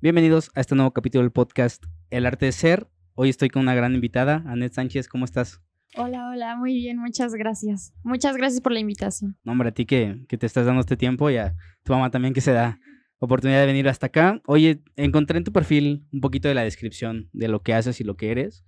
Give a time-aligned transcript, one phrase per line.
[0.00, 2.86] Bienvenidos a este nuevo capítulo del podcast El Arte de Ser.
[3.14, 5.08] Hoy estoy con una gran invitada, Anet Sánchez.
[5.08, 5.60] ¿Cómo estás?
[5.96, 7.92] Hola, hola, muy bien, muchas gracias.
[8.04, 9.36] Muchas gracias por la invitación.
[9.42, 12.12] No, hombre, a ti que, que te estás dando este tiempo y a tu mamá
[12.12, 12.78] también que se da
[13.18, 14.40] oportunidad de venir hasta acá.
[14.46, 18.04] Oye, encontré en tu perfil un poquito de la descripción de lo que haces y
[18.04, 18.64] lo que eres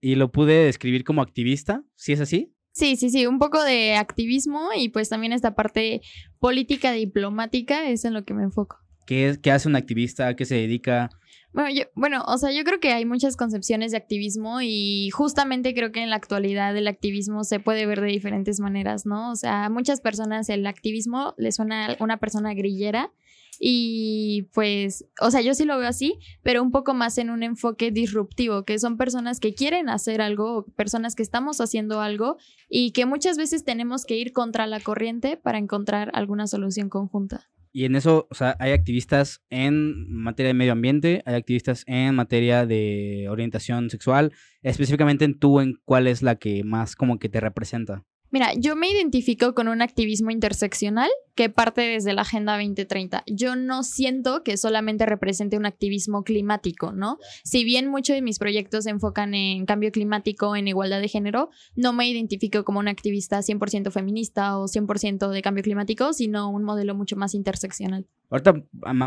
[0.00, 2.56] y lo pude describir como activista, ¿sí es así?
[2.72, 6.00] Sí, sí, sí, un poco de activismo y pues también esta parte
[6.40, 8.78] política diplomática es en lo que me enfoco.
[9.06, 10.28] ¿Qué, qué hace un activista?
[10.28, 11.10] ¿A qué se dedica?
[11.52, 15.74] Bueno, yo, bueno, o sea, yo creo que hay muchas concepciones de activismo y justamente
[15.74, 19.30] creo que en la actualidad el activismo se puede ver de diferentes maneras, ¿no?
[19.30, 23.12] O sea, a muchas personas el activismo les suena a una persona grillera
[23.60, 27.42] y pues, o sea, yo sí lo veo así, pero un poco más en un
[27.42, 32.38] enfoque disruptivo, que son personas que quieren hacer algo, personas que estamos haciendo algo
[32.70, 37.50] y que muchas veces tenemos que ir contra la corriente para encontrar alguna solución conjunta.
[37.72, 42.14] Y en eso, o sea, hay activistas en materia de medio ambiente, hay activistas en
[42.14, 47.30] materia de orientación sexual, específicamente en tú, en cuál es la que más como que
[47.30, 48.04] te representa.
[48.32, 53.24] Mira, yo me identifico con un activismo interseccional que parte desde la Agenda 2030.
[53.26, 57.18] Yo no siento que solamente represente un activismo climático, ¿no?
[57.44, 61.50] Si bien muchos de mis proyectos se enfocan en cambio climático, en igualdad de género,
[61.76, 66.64] no me identifico como una activista 100% feminista o 100% de cambio climático, sino un
[66.64, 68.06] modelo mucho más interseccional.
[68.32, 68.64] Ahorita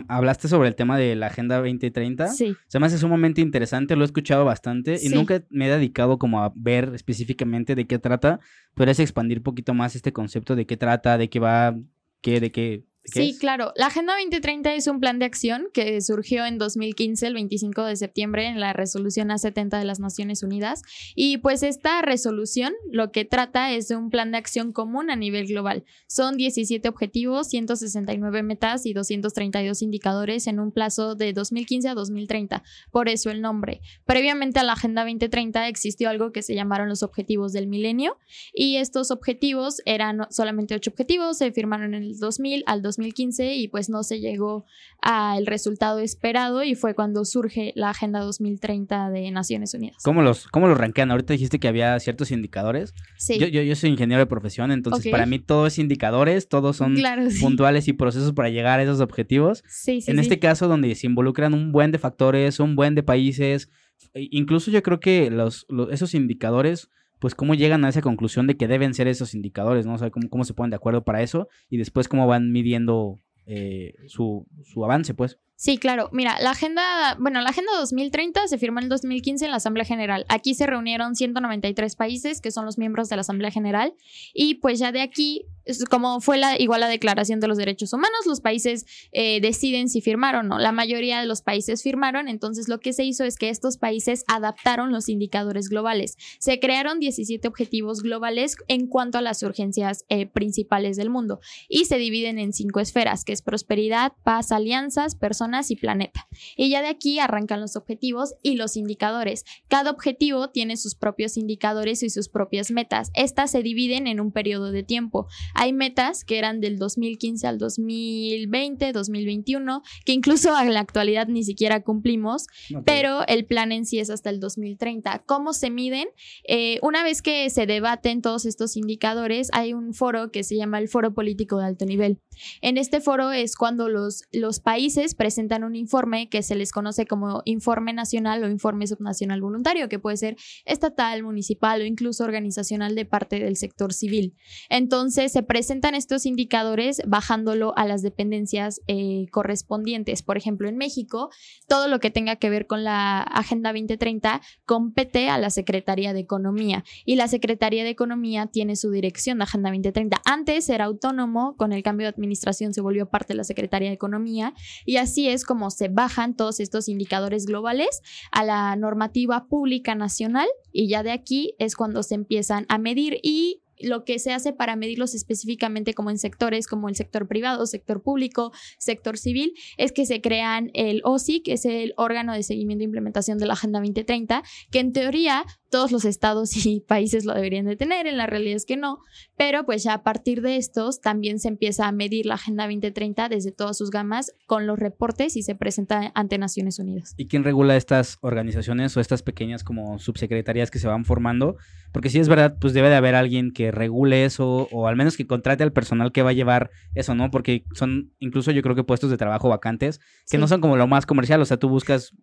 [0.08, 2.28] hablaste sobre el tema de la Agenda 2030.
[2.28, 2.56] Sí.
[2.68, 6.44] Se me hace sumamente interesante, lo he escuchado bastante y nunca me he dedicado como
[6.44, 8.40] a ver específicamente de qué trata.
[8.76, 11.76] ¿Podrías expandir un poquito más este concepto de qué trata, de qué va,
[12.22, 13.72] qué, de qué, Sí, claro.
[13.76, 17.96] La Agenda 2030 es un plan de acción que surgió en 2015, el 25 de
[17.96, 20.82] septiembre, en la resolución A70 de las Naciones Unidas.
[21.14, 25.16] Y pues esta resolución lo que trata es de un plan de acción común a
[25.16, 25.86] nivel global.
[26.08, 32.64] Son 17 objetivos, 169 metas y 232 indicadores en un plazo de 2015 a 2030.
[32.92, 33.82] Por eso el nombre.
[34.06, 38.18] Previamente a la Agenda 2030 existió algo que se llamaron los objetivos del milenio
[38.52, 43.56] y estos objetivos eran solamente ocho objetivos, se firmaron en el 2000 al 2000 2015
[43.56, 44.66] y pues no se llegó
[45.02, 49.98] al resultado esperado y fue cuando surge la Agenda 2030 de Naciones Unidas.
[50.04, 51.12] ¿Cómo los, cómo los rankean?
[51.12, 52.94] Ahorita dijiste que había ciertos indicadores.
[53.18, 53.38] Sí.
[53.38, 56.96] Yo, yo, soy ingeniero de profesión, entonces para mí todo es indicadores, todos son
[57.40, 59.64] puntuales y procesos para llegar a esos objetivos.
[59.68, 63.70] Sí, en este caso, donde se involucran un buen de factores, un buen de países,
[64.14, 66.90] e incluso yo creo que los, esos indicadores
[67.26, 69.96] pues cómo llegan a esa conclusión de que deben ser esos indicadores, ¿no?
[69.96, 73.20] O sea, cómo, cómo se ponen de acuerdo para eso y después cómo van midiendo
[73.48, 75.40] eh, su, su avance, pues.
[75.56, 76.10] Sí, claro.
[76.12, 79.86] Mira, la agenda, bueno, la agenda 2030 se firmó en el 2015 en la Asamblea
[79.86, 80.28] General.
[80.30, 83.96] Aquí se reunieron 193 países que son los miembros de la Asamblea General
[84.36, 85.48] y pues ya de aquí,
[85.90, 90.46] como fue igual la Declaración de los Derechos Humanos, los países eh, deciden si firmaron
[90.46, 90.60] o no.
[90.60, 94.24] La mayoría de los países firmaron, entonces lo que se hizo es que estos países
[94.28, 96.18] adaptaron los indicadores globales.
[96.40, 101.40] Se crearon 17 objetivos globales en cuanto a las urgencias eh, principales del mundo
[101.70, 106.28] y se dividen en cinco esferas, que es prosperidad, paz, alianzas, personas y planeta.
[106.56, 109.46] Y ya de aquí arrancan los objetivos y los indicadores.
[109.68, 113.12] Cada objetivo tiene sus propios indicadores y sus propias metas.
[113.14, 115.28] Estas se dividen en un periodo de tiempo.
[115.56, 121.44] Hay metas que eran del 2015 al 2020, 2021, que incluso en la actualidad ni
[121.44, 122.48] siquiera cumplimos,
[122.86, 125.24] pero el plan en sí es hasta el 2030.
[125.26, 126.08] ¿Cómo se miden?
[126.48, 130.80] Eh, una vez que se debaten todos estos indicadores, hay un foro que se llama
[130.80, 132.20] el Foro Político de Alto Nivel.
[132.62, 137.06] En este foro es cuando los, los países presentan un informe que se les conoce
[137.06, 140.36] como informe nacional o informe subnacional voluntario, que puede ser
[140.66, 144.36] estatal, municipal o incluso organizacional de parte del sector civil.
[144.70, 150.24] Entonces se presentan estos indicadores bajándolo a las dependencias eh, correspondientes.
[150.24, 151.30] Por ejemplo, en México,
[151.68, 156.20] todo lo que tenga que ver con la Agenda 2030 compete a la Secretaría de
[156.20, 160.22] Economía y la Secretaría de Economía tiene su dirección de Agenda 2030.
[160.26, 163.96] Antes era autónomo, con el cambio de administración se volvió parte de la Secretaría de
[163.96, 164.54] Economía
[164.86, 170.48] y así es como se bajan todos estos indicadores globales a la normativa pública nacional
[170.72, 174.54] y ya de aquí es cuando se empiezan a medir y lo que se hace
[174.54, 179.92] para medirlos específicamente como en sectores como el sector privado, sector público, sector civil, es
[179.92, 183.54] que se crean el OSI, que es el órgano de seguimiento e implementación de la
[183.54, 188.18] Agenda 2030, que en teoría todos los estados y países lo deberían de tener, en
[188.18, 189.00] la realidad es que no,
[189.36, 193.30] pero pues ya a partir de estos también se empieza a medir la Agenda 2030
[193.30, 197.14] desde todas sus gamas con los reportes y se presenta ante Naciones Unidas.
[197.18, 201.58] ¿Y quién regula estas organizaciones o estas pequeñas como subsecretarías que se van formando?
[201.96, 205.16] Porque si es verdad, pues debe de haber alguien que regule eso o al menos
[205.16, 207.32] que contrate al personal que va a llevar eso, ¿no?
[207.32, 210.88] Porque son incluso yo creo que puestos de trabajo vacantes que no son como lo
[210.88, 212.14] más comercial, o sea, tú buscas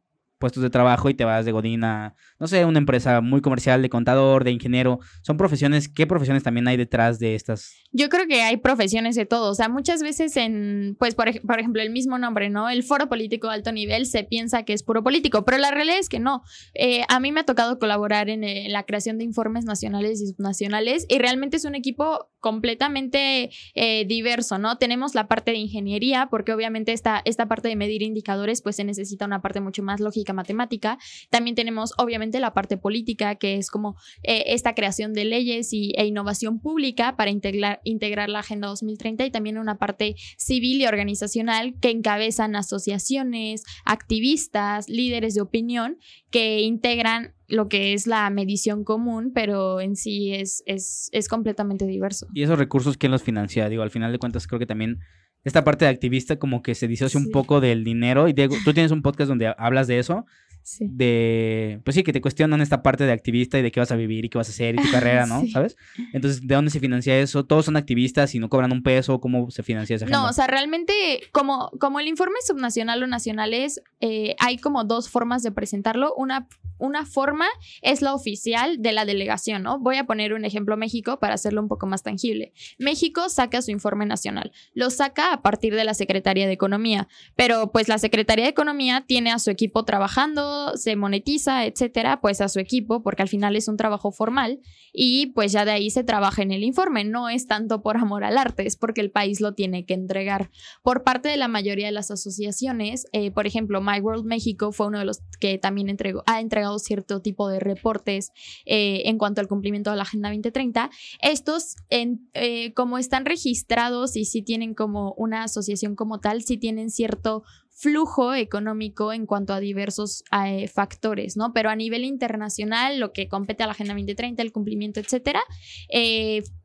[0.42, 3.88] puestos de trabajo y te vas de Godina, no sé, una empresa muy comercial de
[3.88, 4.98] contador, de ingeniero.
[5.22, 7.76] Son profesiones, ¿qué profesiones también hay detrás de estas?
[7.92, 9.52] Yo creo que hay profesiones de todo.
[9.52, 12.68] O sea, muchas veces en, pues, por, por ejemplo, el mismo nombre, ¿no?
[12.68, 15.98] El foro político de alto nivel se piensa que es puro político, pero la realidad
[16.00, 16.42] es que no.
[16.74, 20.26] Eh, a mí me ha tocado colaborar en, en, la creación de informes nacionales y
[20.26, 24.76] subnacionales y realmente es un equipo completamente eh, diverso, ¿no?
[24.76, 28.84] Tenemos la parte de ingeniería, porque obviamente esta, esta parte de medir indicadores, pues se
[28.84, 30.98] necesita una parte mucho más lógica matemática.
[31.30, 33.94] También tenemos obviamente la parte política, que es como
[34.24, 39.24] eh, esta creación de leyes y, e innovación pública para integrar, integrar la Agenda 2030
[39.24, 45.98] y también una parte civil y organizacional que encabezan asociaciones, activistas, líderes de opinión
[46.30, 51.86] que integran lo que es la medición común, pero en sí es, es, es completamente
[51.86, 52.26] diverso.
[52.32, 53.68] ¿Y esos recursos quién los financia?
[53.68, 55.00] Digo, al final de cuentas creo que también
[55.44, 58.26] esta parte de activista como que se disocia un poco del dinero.
[58.26, 60.24] Y Diego, tú tienes un podcast donde hablas de eso.
[60.62, 60.86] Sí.
[60.88, 63.96] De, pues sí, que te cuestionan esta parte de activista y de qué vas a
[63.96, 65.44] vivir y qué vas a hacer y tu carrera, ¿no?
[65.48, 65.76] ¿Sabes?
[66.14, 67.44] Entonces, ¿de dónde se financia eso?
[67.44, 69.20] ¿Todos son activistas y no cobran un peso?
[69.20, 70.94] ¿Cómo se financia esa No, o sea, realmente,
[71.32, 76.14] como, como el informe subnacional o nacional es, eh, hay como dos formas de presentarlo.
[76.14, 76.46] Una
[76.82, 77.46] una forma
[77.80, 79.78] es la oficial de la delegación, ¿no?
[79.78, 82.52] Voy a poner un ejemplo México para hacerlo un poco más tangible.
[82.78, 87.70] México saca su informe nacional, lo saca a partir de la Secretaría de Economía, pero
[87.70, 92.48] pues la Secretaría de Economía tiene a su equipo trabajando, se monetiza, etcétera, pues a
[92.48, 94.60] su equipo, porque al final es un trabajo formal
[94.92, 97.04] y pues ya de ahí se trabaja en el informe.
[97.04, 100.50] No es tanto por amor al arte, es porque el país lo tiene que entregar.
[100.82, 104.88] Por parte de la mayoría de las asociaciones, eh, por ejemplo, My World México fue
[104.88, 108.32] uno de los que también entregó, ha entregado cierto tipo de reportes
[108.66, 110.90] eh, en cuanto al cumplimiento de la Agenda 2030.
[111.20, 116.90] Estos, eh, como están registrados y si tienen como una asociación como tal, si tienen
[116.90, 117.42] cierto
[117.74, 121.52] flujo económico en cuanto a diversos eh, factores, ¿no?
[121.52, 125.42] Pero a nivel internacional, lo que compete a la Agenda 2030, el cumplimiento, etcétera,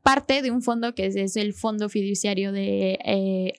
[0.02, 3.54] parte de un fondo que es, el Fondo Fiduciario de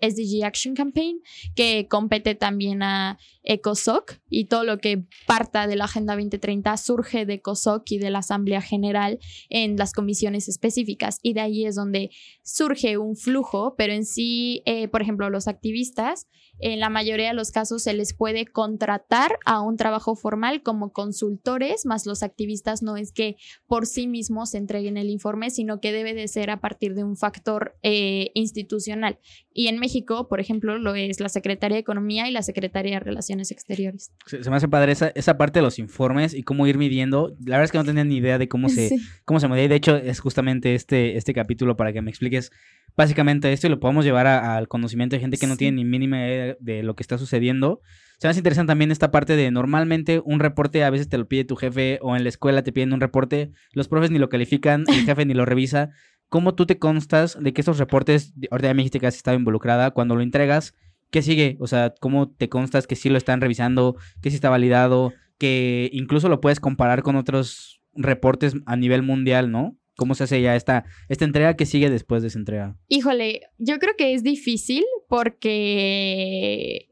[0.00, 1.20] SDG Action Campaign,
[1.54, 7.26] que compete también a ECOSOC y todo lo que parta de la Agenda 2030 surge
[7.26, 9.18] de ECOSOC y de la Asamblea General
[9.50, 11.18] en las comisiones específicas.
[11.22, 12.10] Y de ahí es donde
[12.42, 16.26] surge un flujo, pero en sí, por ejemplo, los activistas,
[16.58, 20.92] en la mayoría de los casos se les puede contratar a un trabajo formal como
[20.92, 23.36] consultores, más los activistas no es que
[23.66, 27.16] por sí mismos entreguen el informe, sino que debe de ser a partir de un
[27.16, 29.18] factor eh, institucional.
[29.52, 33.00] Y en México, por ejemplo, lo es la Secretaría de Economía y la Secretaría de
[33.00, 34.12] Relaciones Exteriores.
[34.26, 37.36] Se, me hace padre esa, esa, parte de los informes y cómo ir midiendo.
[37.44, 39.68] La verdad es que no tenía ni idea de cómo se, cómo se medía.
[39.68, 42.50] De hecho, es justamente este, este capítulo para que me expliques
[42.96, 46.18] básicamente esto y lo podemos llevar al conocimiento de gente que no tiene ni mínima
[46.18, 47.80] idea de lo que está sucediendo.
[48.18, 51.26] Se me hace interesante también esta parte de normalmente un reporte a veces te lo
[51.26, 54.28] pide tu jefe o en la escuela te piden un reporte, los profes ni lo
[54.28, 55.90] califican, el jefe ni lo revisa.
[56.28, 59.36] ¿Cómo tú te constas de que estos reportes, ahorita ya me dijiste que has estado
[59.36, 60.74] involucrada, cuando lo entregas,
[61.10, 61.56] ¿qué sigue?
[61.60, 65.90] O sea, ¿cómo te constas que sí lo están revisando, que sí está validado, que
[65.92, 69.76] incluso lo puedes comparar con otros reportes a nivel mundial, ¿no?
[69.96, 72.76] ¿Cómo se hace ya esta, esta entrega que sigue después de esa entrega?
[72.88, 76.88] Híjole, yo creo que es difícil porque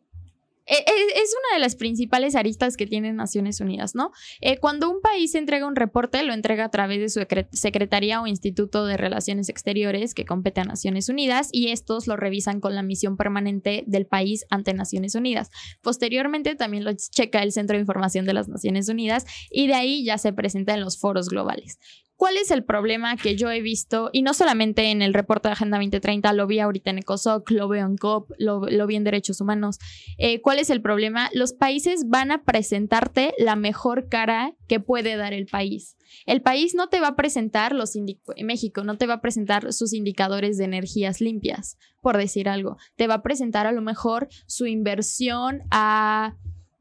[0.66, 4.12] e, e, es una de las principales aristas que tienen Naciones Unidas, ¿no?
[4.41, 8.26] Eh, cuando un país entrega un reporte, lo entrega a través de su Secretaría o
[8.26, 12.82] Instituto de Relaciones Exteriores que compete a Naciones Unidas y estos lo revisan con la
[12.82, 15.50] misión permanente del país ante Naciones Unidas.
[15.82, 20.05] Posteriormente también lo checa el Centro de Información de las Naciones Unidas y de ahí
[20.05, 21.79] ya se presenta en los foros globales.
[22.22, 24.08] ¿Cuál es el problema que yo he visto?
[24.12, 27.67] Y no solamente en el reporte de Agenda 2030, lo vi ahorita en ECOSOC, lo
[27.67, 29.81] veo en COP, lo, vi en Derechos Humanos.
[30.19, 31.31] Eh, ¿Cuál es el problema?
[31.34, 35.96] Los países van a presentarte la mejor cara que puede dar el país.
[36.24, 37.98] El país no te va a presentar los
[38.41, 42.76] México no te va a presentar sus indicadores de energías limpias, por decir algo.
[42.94, 46.36] Te va a presentar a lo mejor su inversión a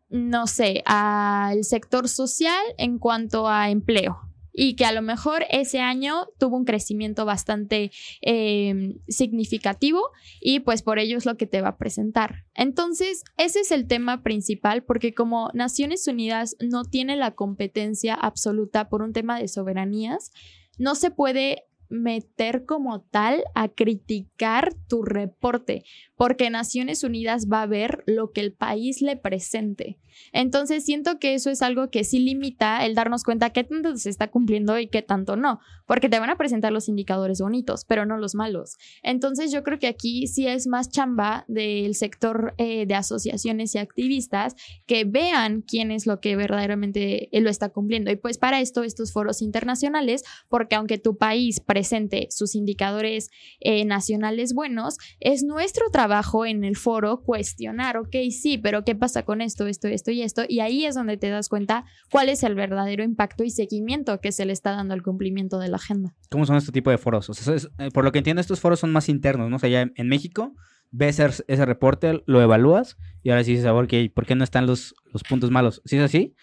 [0.07, 5.79] no sé, al sector social en cuanto a empleo y que a lo mejor ese
[5.79, 7.91] año tuvo un crecimiento bastante
[8.21, 10.01] em, significativo
[10.39, 12.45] y pues por ello es lo que te va a presentar.
[12.53, 18.89] Entonces, ese es el tema principal porque como Naciones Unidas no tiene la competencia absoluta
[18.89, 20.31] por un tema de soberanías,
[20.77, 25.83] no se puede meter como tal a criticar tu reporte,
[26.15, 29.99] porque Naciones Unidas va a ver lo que el país le presente.
[30.33, 34.09] Entonces siento que eso es algo que sí limita el darnos cuenta qué tanto se
[34.09, 38.05] está cumpliendo y qué tanto no, porque te van a presentar los indicadores bonitos, pero
[38.05, 38.77] no los malos.
[39.03, 43.77] Entonces yo creo que aquí sí es más chamba del sector eh, de asociaciones y
[43.77, 44.55] activistas
[44.85, 48.11] que vean quién es lo que verdaderamente lo está cumpliendo.
[48.11, 51.80] Y pues para esto estos foros internacionales, porque aunque tu país presente
[52.29, 58.83] sus indicadores eh, nacionales buenos, es nuestro trabajo en el foro cuestionar, ok, sí, pero
[58.83, 60.43] ¿qué pasa con esto, esto, esto y esto?
[60.47, 64.31] Y ahí es donde te das cuenta cuál es el verdadero impacto y seguimiento que
[64.31, 66.15] se le está dando al cumplimiento de la agenda.
[66.29, 67.29] ¿Cómo son este tipo de foros?
[67.47, 69.55] Eh, por lo que entiendo, estos foros son más internos, ¿no?
[69.55, 70.53] O sea, ya en México
[70.91, 73.71] ves ese, reporte, lo evalúas y ahora sí dices,
[74.13, 75.81] ¿por qué no están los, los puntos malos?
[75.85, 76.35] ¿Sí es así?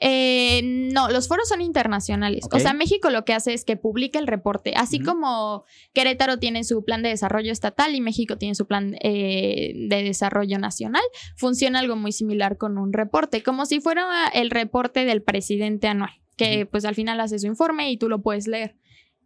[0.00, 2.46] Eh, no, los foros son internacionales.
[2.52, 6.64] O sea, México lo que hace es que publica el reporte, así como Querétaro tiene
[6.64, 11.02] su plan de desarrollo estatal y México tiene su plan eh, de desarrollo nacional,
[11.36, 16.12] funciona algo muy similar con un reporte, como si fuera el reporte del presidente anual,
[16.36, 18.76] que pues al final hace su informe y tú lo puedes leer.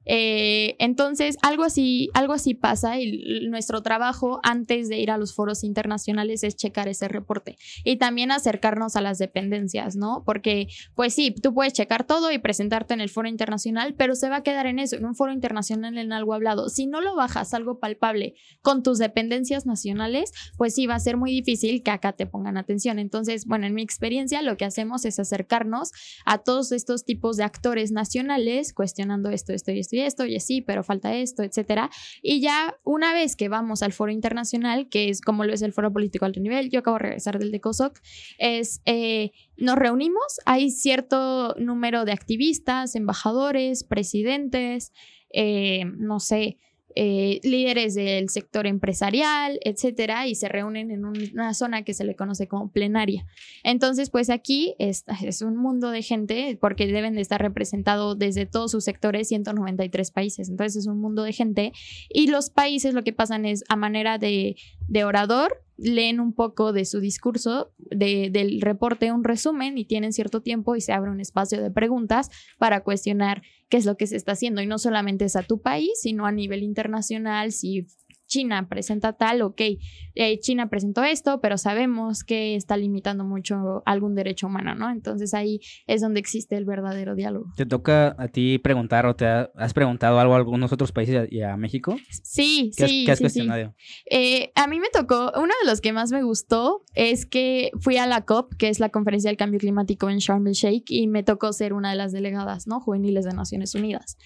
[0.06, 5.34] Eh, entonces, algo así, algo así pasa y nuestro trabajo antes de ir a los
[5.34, 10.22] foros internacionales es checar ese reporte y también acercarnos a las dependencias, ¿no?
[10.24, 14.30] Porque, pues sí, tú puedes checar todo y presentarte en el foro internacional, pero se
[14.30, 16.70] va a quedar en eso, en un foro internacional en algo hablado.
[16.70, 21.18] Si no lo bajas algo palpable con tus dependencias nacionales, pues sí va a ser
[21.18, 22.98] muy difícil que acá te pongan atención.
[22.98, 25.90] Entonces, bueno, en mi experiencia lo que hacemos es acercarnos
[26.24, 30.36] a todos estos tipos de actores nacionales cuestionando esto, esto y esto y esto, y
[30.36, 31.90] así, pero falta esto, etcétera.
[32.22, 35.72] Y ya una vez que vamos al foro internacional, que es como lo es el
[35.72, 37.98] foro político alto nivel, yo acabo de regresar del de COSOC,
[38.38, 44.92] es eh, nos reunimos, hay cierto número de activistas, embajadores, presidentes,
[45.32, 46.58] eh, no sé,
[46.94, 52.16] eh, líderes del sector empresarial, etcétera, y se reúnen en una zona que se le
[52.16, 53.26] conoce como plenaria.
[53.62, 55.04] Entonces, pues aquí es,
[55.42, 60.48] un mundo de gente, porque deben de estar representados desde todos sus sectores, 193 países.
[60.48, 61.72] Entonces, es un mundo de gente.
[62.08, 64.56] Y los países lo que pasan es a manera de,
[64.88, 70.42] de orador, leen un poco de su discurso, del reporte, un resumen y tienen cierto
[70.42, 74.16] tiempo y se abre un espacio de preguntas para cuestionar qué es lo que se
[74.16, 74.60] está haciendo.
[74.60, 77.86] Y no solamente es a tu país, sino a nivel internacional, si
[78.30, 79.60] China presenta tal, ok,
[80.14, 84.88] eh, China presentó esto, pero sabemos que está limitando mucho algún derecho humano, ¿no?
[84.90, 87.46] Entonces ahí es donde existe el verdadero diálogo.
[87.56, 91.42] ¿Te toca a ti preguntar o te has preguntado algo a algunos otros países y
[91.42, 91.96] a México?
[92.22, 93.04] Sí, sí.
[93.04, 93.74] ¿Qué has cuestionado?
[94.08, 97.96] Eh, a mí me tocó, uno de los que más me gustó es que fui
[97.96, 101.08] a la COP, que es la Conferencia del Cambio Climático en Sharm el Sheikh, y
[101.08, 102.80] me tocó ser una de las delegadas, ¿no?
[102.80, 104.16] Juveniles de Naciones Unidas.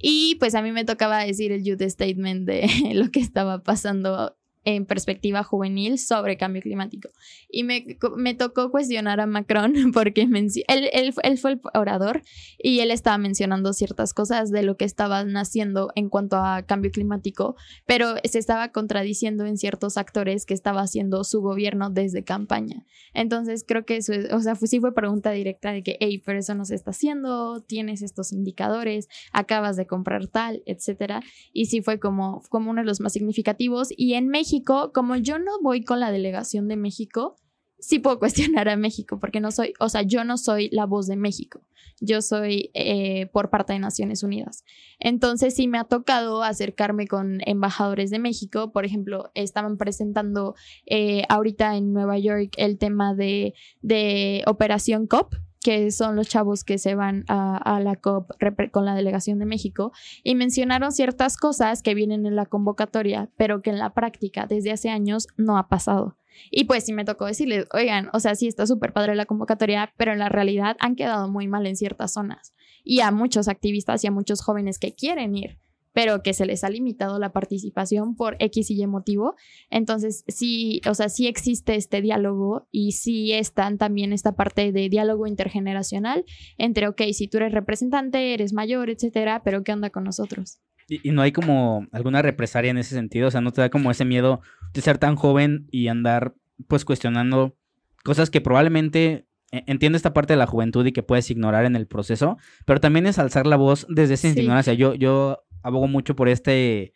[0.00, 4.37] Y pues a mí me tocaba decir el youth statement de lo que estaba pasando
[4.64, 7.08] en perspectiva juvenil sobre cambio climático.
[7.50, 7.84] Y me,
[8.16, 12.22] me tocó cuestionar a Macron porque él, él, él, fue el orador
[12.58, 16.90] y él estaba mencionando ciertas cosas de lo que estaban haciendo en cuanto a cambio
[16.90, 22.84] climático, pero se estaba contradiciendo en ciertos actores que estaba haciendo su gobierno desde campaña.
[23.14, 26.38] Entonces creo que eso es, o sea, sí fue pregunta directa de que, hey, pero
[26.38, 31.22] eso no se está haciendo, tienes estos indicadores, acabas de comprar tal, etcétera.
[31.52, 33.88] Y sí fue como, como uno de los más significativos.
[33.96, 34.47] Y en México,
[34.92, 37.36] como yo no voy con la delegación de México,
[37.78, 41.06] sí puedo cuestionar a México, porque no soy, o sea, yo no soy la voz
[41.06, 41.60] de México,
[42.00, 44.64] yo soy eh, por parte de Naciones Unidas.
[44.98, 50.54] Entonces sí me ha tocado acercarme con embajadores de México, por ejemplo, estaban presentando
[50.86, 56.64] eh, ahorita en Nueva York el tema de, de Operación COP, que son los chavos
[56.64, 58.30] que se van a, la COP
[58.70, 63.62] con la delegación de México, y mencionaron ciertas cosas que vienen en la convocatoria, pero
[63.62, 66.16] que en la práctica desde hace años no ha pasado.
[66.50, 69.92] Y pues sí me tocó decirles, oigan, o sea, sí está súper padre la convocatoria,
[69.96, 72.54] pero en la realidad han quedado muy mal en ciertas zonas.
[72.84, 75.58] Y a muchos activistas y a muchos jóvenes que quieren ir
[75.92, 79.34] pero que se les ha limitado la participación por X y Y motivo.
[79.70, 84.88] Entonces, sí, o sea, sí existe este diálogo y sí están también esta parte de
[84.88, 86.24] diálogo intergeneracional
[86.56, 90.60] entre, ok, si tú eres representante, eres mayor, etcétera, pero ¿qué onda con nosotros?
[90.88, 93.90] Y, no hay como alguna represalia en ese sentido, o sea, no te da como
[93.90, 94.40] ese miedo
[94.72, 96.34] de ser tan joven y andar
[96.66, 97.56] pues cuestionando
[98.04, 101.76] cosas que probablemente e, entiendo esta parte de la juventud y que puedes ignorar en
[101.76, 104.72] el proceso, pero también es alzar la voz desde esa ignorancia.
[104.72, 106.92] Yo, yo abogo mucho por este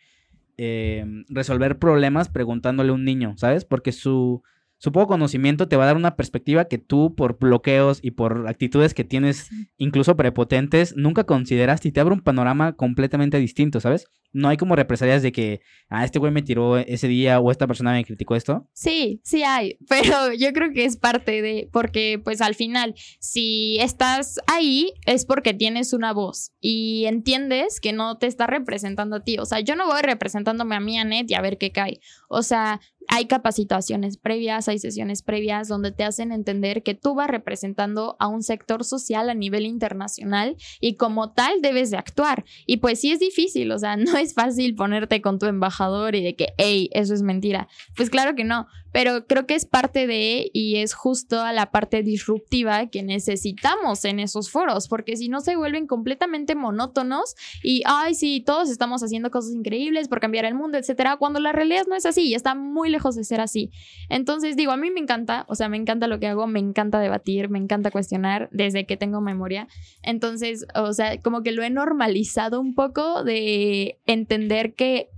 [0.57, 3.64] eh, resolver problemas preguntándole a un niño, ¿sabes?
[3.64, 4.42] Porque su,
[4.82, 8.48] su poco conocimiento te va a dar una perspectiva que tú, por bloqueos y por
[8.48, 14.08] actitudes que tienes, incluso prepotentes, nunca consideraste y te abre un panorama completamente distinto, ¿sabes?
[14.32, 17.68] No hay como represalias de que, ah, este güey me tiró ese día o esta
[17.68, 18.68] persona me criticó esto.
[18.72, 23.78] Sí, sí hay, pero yo creo que es parte de, porque pues al final, si
[23.78, 29.22] estás ahí es porque tienes una voz y entiendes que no te está representando a
[29.22, 29.38] ti.
[29.38, 32.00] O sea, yo no voy representándome a mí, a Net, y a ver qué cae.
[32.28, 32.80] O sea,
[33.14, 38.26] hay capacitaciones previas, hay sesiones previas donde te hacen entender que tú vas representando a
[38.26, 42.47] un sector social a nivel internacional y como tal debes de actuar.
[42.64, 46.23] Y pues sí es difícil, o sea, no es fácil ponerte con tu embajador y
[46.23, 47.69] de que, hey, eso es mentira.
[47.97, 51.70] Pues claro que no, pero creo que es parte de y es justo a la
[51.70, 57.82] parte disruptiva que necesitamos en esos foros, porque si no se vuelven completamente monótonos y,
[57.87, 61.87] ay, sí, todos estamos haciendo cosas increíbles por cambiar el mundo, etcétera, cuando la realidad
[61.88, 63.70] no es así y está muy lejos de ser así.
[64.08, 67.00] Entonces, digo, a mí me encanta, o sea, me encanta lo que hago, me encanta
[67.00, 69.68] debatir, me encanta cuestionar desde que tengo memoria.
[70.02, 75.08] Entonces, o sea, como que lo he normalizado un poco de entender que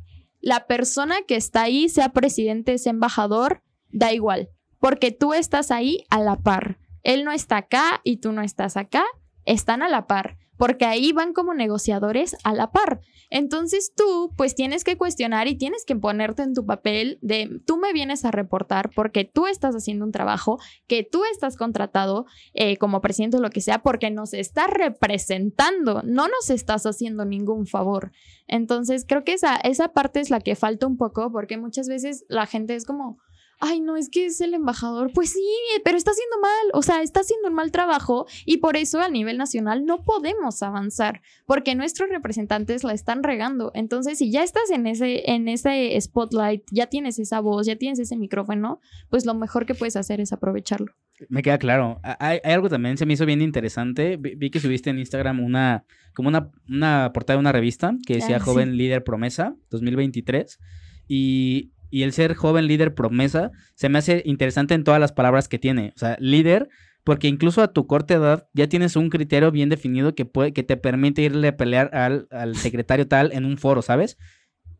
[0.44, 6.04] la persona que está ahí, sea presidente, sea embajador, da igual, porque tú estás ahí
[6.10, 6.78] a la par.
[7.02, 9.04] Él no está acá y tú no estás acá,
[9.46, 13.00] están a la par, porque ahí van como negociadores a la par.
[13.34, 17.78] Entonces tú pues tienes que cuestionar y tienes que ponerte en tu papel de tú
[17.78, 22.76] me vienes a reportar porque tú estás haciendo un trabajo, que tú estás contratado eh,
[22.76, 27.66] como presidente o lo que sea, porque nos estás representando, no nos estás haciendo ningún
[27.66, 28.12] favor.
[28.46, 32.24] Entonces creo que esa, esa parte es la que falta un poco porque muchas veces
[32.28, 33.18] la gente es como
[33.60, 35.12] ay, no, es que es el embajador.
[35.12, 35.46] Pues sí,
[35.84, 39.08] pero está haciendo mal, o sea, está haciendo un mal trabajo y por eso a
[39.08, 43.70] nivel nacional no podemos avanzar, porque nuestros representantes la están regando.
[43.74, 47.98] Entonces, si ya estás en ese, en ese spotlight, ya tienes esa voz, ya tienes
[47.98, 48.80] ese micrófono,
[49.10, 50.92] pues lo mejor que puedes hacer es aprovecharlo.
[51.28, 52.00] Me queda claro.
[52.18, 54.16] Hay, algo también, se me hizo bien interesante.
[54.16, 55.84] Vi, que subiste en Instagram una,
[56.14, 60.58] como una, una portada de una revista que decía ah, Joven Líder Promesa 2023.
[61.06, 65.46] Y y el ser joven líder promesa se me hace interesante en todas las palabras
[65.46, 65.92] que tiene.
[65.94, 66.68] O sea, líder,
[67.04, 70.64] porque incluso a tu corta edad ya tienes un criterio bien definido que, puede, que
[70.64, 74.18] te permite irle a pelear al, secretario tal en un foro, ¿sabes?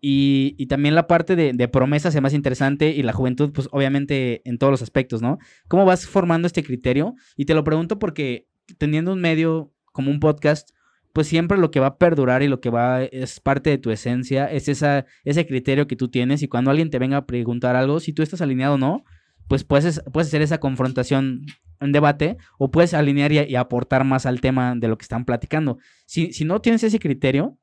[0.01, 4.43] Y, también la parte de, de, promesa se hace interesante y la juventud, pues obviamente
[4.45, 5.39] en todos los aspectos, ¿no?
[5.69, 7.15] ¿Cómo vas formando este criterio?
[7.37, 10.71] Y te lo pregunto porque teniendo un medio como un podcast,
[11.15, 13.93] pues siempre lo que va a perdurar y lo que va es parte de tu
[13.93, 17.77] esencia, es esa, ese criterio que tú tienes y cuando alguien te venga a preguntar
[17.77, 19.05] algo, si tú estás alineado o no,
[19.47, 21.43] pues puedes, puedes hacer esa confrontación
[21.79, 25.79] en debate o puedes alinear y, aportar más al tema de lo que están platicando.
[26.05, 27.59] Si, si no tienes ese criterio,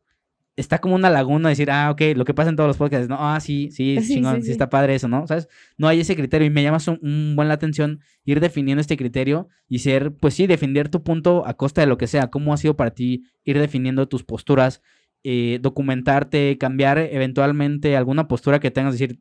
[0.62, 3.18] está como una laguna decir, ah, ok, lo que pasa en todos los podcasts, no,
[3.20, 5.28] ah, sí, sí, sí, sí, está padre eso, ¿no?
[5.28, 5.48] ¿Sabes?
[5.78, 9.50] No hay ese criterio y me llama un, buen la atención ir definiendo este criterio
[9.68, 12.30] y ser, pues sí, defender tu punto a costa de lo que sea.
[12.30, 14.82] ¿Cómo ha sido para ti ir definiendo tus posturas,
[15.24, 19.20] eh, documentarte, cambiar eventualmente alguna postura que tengas, decir,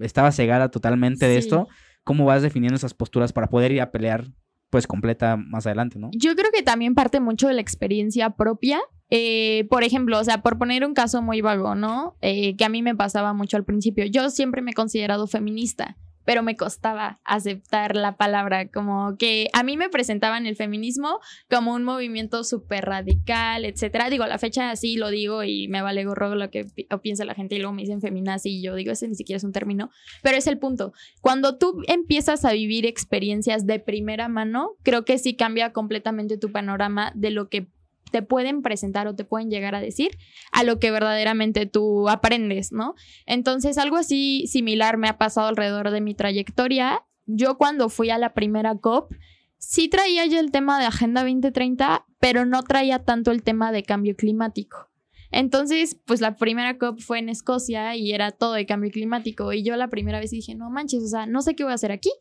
[0.00, 1.68] estaba cegada totalmente de esto?
[2.02, 4.26] ¿Cómo vas definiendo esas posturas para poder ir a pelear
[4.74, 6.10] pues completa más adelante, ¿no?
[6.12, 8.80] Yo creo que también parte mucho de la experiencia propia.
[9.10, 12.16] Eh, por ejemplo, o sea, por poner un caso muy vago, ¿no?
[12.20, 14.04] Eh, que a mí me pasaba mucho al principio.
[14.06, 19.62] Yo siempre me he considerado feminista pero me costaba aceptar la palabra, como que a
[19.62, 24.10] mí me presentaban el feminismo como un movimiento súper radical, etcétera.
[24.10, 26.66] Digo, la fecha así lo digo y me vale gorro lo que
[27.02, 29.44] piensa la gente y luego me dicen feminazi y yo digo, ese ni siquiera es
[29.44, 29.90] un término,
[30.22, 30.92] pero es el punto.
[31.20, 36.50] Cuando tú empiezas a vivir experiencias de primera mano, creo que sí cambia completamente tu
[36.50, 37.68] panorama de lo que
[38.14, 40.16] te pueden presentar o te pueden llegar a decir
[40.52, 42.94] a lo que verdaderamente tú aprendes, ¿no?
[43.26, 47.02] Entonces, algo así similar me ha pasado alrededor de mi trayectoria.
[47.26, 49.12] Yo cuando fui a la primera COP,
[49.58, 53.82] sí traía ya el tema de Agenda 2030, pero no traía tanto el tema de
[53.82, 54.92] cambio climático.
[55.32, 59.52] Entonces, pues la primera COP fue en Escocia y era todo de cambio climático.
[59.52, 61.74] Y yo la primera vez dije, no manches, o sea, no sé qué voy a
[61.74, 62.12] hacer aquí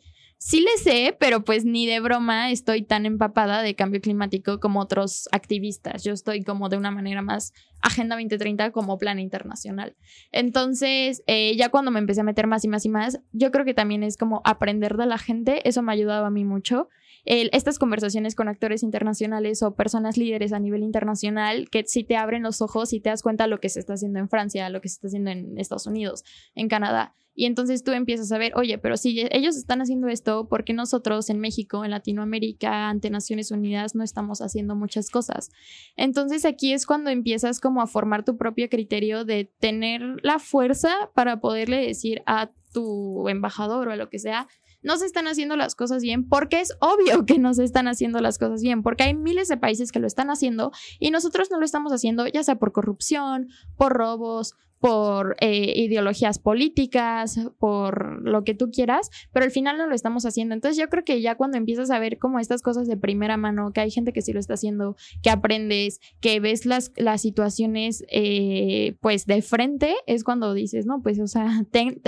[0.43, 4.81] sí le sé, pero pues ni de broma estoy tan empapada de cambio climático como
[4.81, 6.03] otros activistas.
[6.03, 9.95] Yo estoy como de una manera más Agenda 2030 como plan internacional.
[10.33, 13.63] Entonces, eh, ya cuando me empecé a meter más y más y más, yo creo
[13.63, 15.67] que también es como aprender de la gente.
[15.67, 16.89] Eso me ha ayudado a mí mucho.
[17.25, 22.43] estas conversaciones con actores internacionales o personas líderes a nivel internacional que si te abren
[22.43, 24.81] los ojos y te das cuenta de lo que se está haciendo en Francia, lo
[24.81, 27.15] que se está haciendo en Estados Unidos, en Canadá.
[27.35, 30.73] Y entonces tú empiezas a ver, oye, pero si ellos están haciendo esto, ¿por qué
[30.73, 35.51] nosotros en México, en Latinoamérica, ante Naciones Unidas, no estamos haciendo muchas cosas?
[35.95, 40.93] Entonces aquí es cuando empiezas como a formar tu propio criterio de tener la fuerza
[41.15, 44.47] para poderle decir a tu embajador o a lo que sea,
[44.83, 48.19] no se están haciendo las cosas bien, porque es obvio que no se están haciendo
[48.19, 51.57] las cosas bien, porque hay miles de países que lo están haciendo y nosotros no
[51.57, 58.43] lo estamos haciendo, ya sea por corrupción, por robos, por eh, ideologías políticas, por lo
[58.43, 60.53] que tú quieras, pero al final no lo estamos haciendo.
[60.55, 63.71] Entonces yo creo que ya cuando empiezas a ver como estas cosas de primera mano,
[63.71, 68.03] que hay gente que sí lo está haciendo, que aprendes, que ves las, las situaciones
[68.09, 71.63] eh, pues de frente, es cuando dices, no, pues o sea,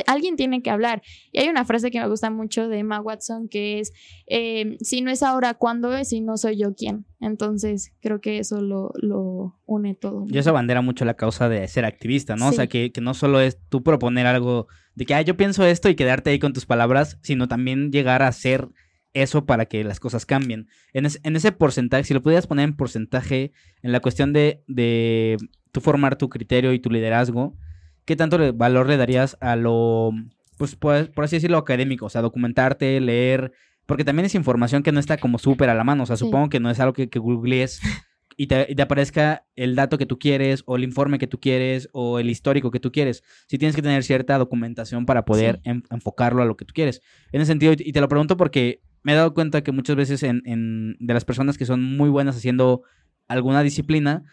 [0.06, 1.02] alguien tiene que hablar.
[1.32, 3.94] Y hay una frase que me gusta mucho de Emma Watson que es,
[4.28, 6.04] eh, si no es ahora, ¿cuándo?
[6.04, 7.06] Si no soy yo, ¿quién?
[7.26, 10.26] Entonces creo que eso lo, lo une todo.
[10.28, 12.50] Y eso bandera mucho la causa de ser activista, ¿no?
[12.50, 15.90] O sea, que, no solo es tú proponer algo de que, ah, yo pienso esto
[15.90, 18.70] y quedarte ahí con tus palabras, sino también llegar a hacer
[19.14, 20.68] eso para que las cosas cambien.
[20.94, 25.38] En, ese porcentaje, si lo pudieras poner en porcentaje, en la cuestión de, de
[25.72, 27.58] tú formar tu criterio y tu liderazgo,
[28.06, 30.12] ¿qué tanto valor le darías a lo,
[30.60, 32.06] pues por, por así decirlo, académico?
[32.06, 33.52] O sea, documentarte, leer,
[33.86, 36.04] porque también es información que no está como súper a la mano.
[36.04, 37.82] O sea, supongo que no es algo que, que googlees
[38.38, 42.20] y te, aparezca el dato que tú quieres, o el informe que tú quieres, o
[42.20, 43.24] el histórico que tú quieres.
[43.48, 47.02] Si tienes que tener cierta documentación para poder enfocarlo a lo que tú quieres.
[47.32, 50.24] En ese sentido, y te lo pregunto porque me he dado cuenta que muchas veces
[50.24, 52.84] en, en, de las personas que son muy buenas haciendo
[53.28, 54.24] alguna disciplina,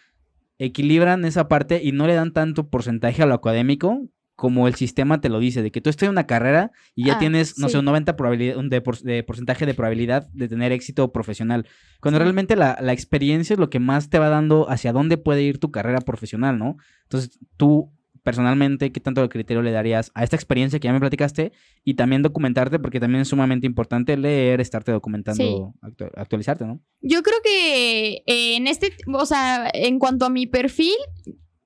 [0.58, 5.21] equilibran esa parte y no le dan tanto porcentaje a lo académico como el sistema
[5.21, 7.68] te lo dice, de que tú estás en una carrera y ya ah, tienes, no
[7.68, 11.66] sé, un 90 probabilidad, de, de, porcentaje de probabilidad de tener éxito profesional.
[12.01, 15.42] Cuando realmente la, la, experiencia es lo que más te va dando hacia dónde puede
[15.42, 16.77] ir tu carrera profesional, ¿no?
[17.05, 17.92] Entonces, tú
[18.23, 21.53] personalmente, ¿qué tanto de criterio le darías a esta experiencia que ya me platicaste?
[21.85, 25.75] Y también documentarte, porque también es sumamente importante leer, estarte documentando,
[26.16, 26.81] actualizarte, ¿no?
[27.01, 30.95] Yo creo que eh, en este, o sea, en cuanto a mi perfil,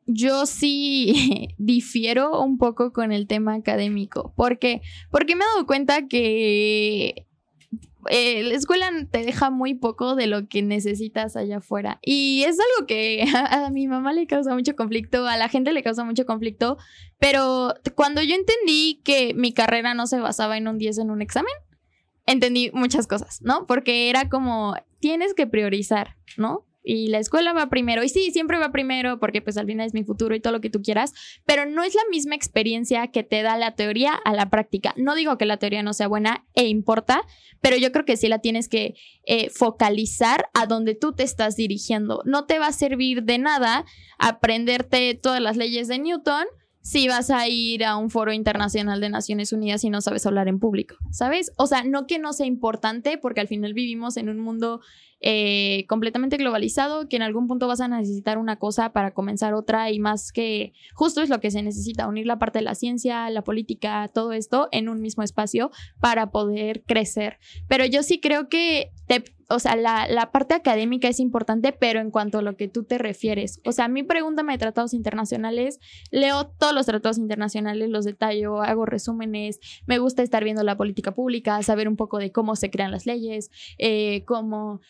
[0.07, 4.33] yo sí difiero un poco con el tema académico.
[4.37, 4.83] ¿Por qué?
[5.11, 7.27] Porque me he dado cuenta que
[8.09, 11.99] eh, la escuela te deja muy poco de lo que necesitas allá afuera.
[12.03, 15.83] Y es algo que a, mi mamá le causa mucho conflicto, a la gente le
[15.83, 16.79] causa mucho conflicto.
[17.19, 21.23] Pero cuando yo entendí que mi carrera no se basaba en un 10 en un
[21.23, 21.53] examen,
[22.27, 23.67] entendí muchas cosas, ¿no?
[23.67, 26.67] Porque era como, tienes que priorizar, ¿no?
[26.87, 28.05] Y la escuela va primero.
[28.05, 30.61] Y sí, siempre va primero porque pues al final es mi futuro y todo lo
[30.61, 31.13] que tú quieras,
[31.45, 34.95] pero no es la misma experiencia que te da la teoría a la práctica.
[34.97, 37.23] No digo que la teoría no sea buena e importa,
[37.61, 38.95] pero yo creo que sí la tienes que
[39.25, 42.23] eh, focalizar a donde tú te estás dirigiendo.
[42.25, 43.85] No te va a servir de nada
[44.19, 46.47] aprenderte todas las leyes de Newton
[46.87, 50.47] si vas a ir a un foro internacional de Naciones Unidas y no sabes hablar
[50.47, 51.51] en público, ¿sabes?
[51.57, 54.81] O sea, no que no sea importante, porque al final vivimos en un mundo
[55.21, 59.91] eh, completamente globalizado, que en algún punto vas a necesitar una cosa para comenzar otra
[59.91, 63.31] y más que justo es lo que se necesita, unir la parte de la ciencia,
[63.31, 67.39] la política, todo esto en un mismo espacio para poder crecer.
[67.69, 72.01] Pero yo sí creo que te o sea, la, la, parte académica es importante, pero
[72.01, 73.61] en cuanto a lo que tú te refieres.
[73.65, 75.79] O sea, a mí pregúntame de tratados internacionales,
[76.11, 81.15] leo todos los tratados internacionales, los detallo, hago resúmenes, me gusta estar viendo la política
[81.15, 84.81] pública, saber un poco de cómo se crean las leyes, eh, cómo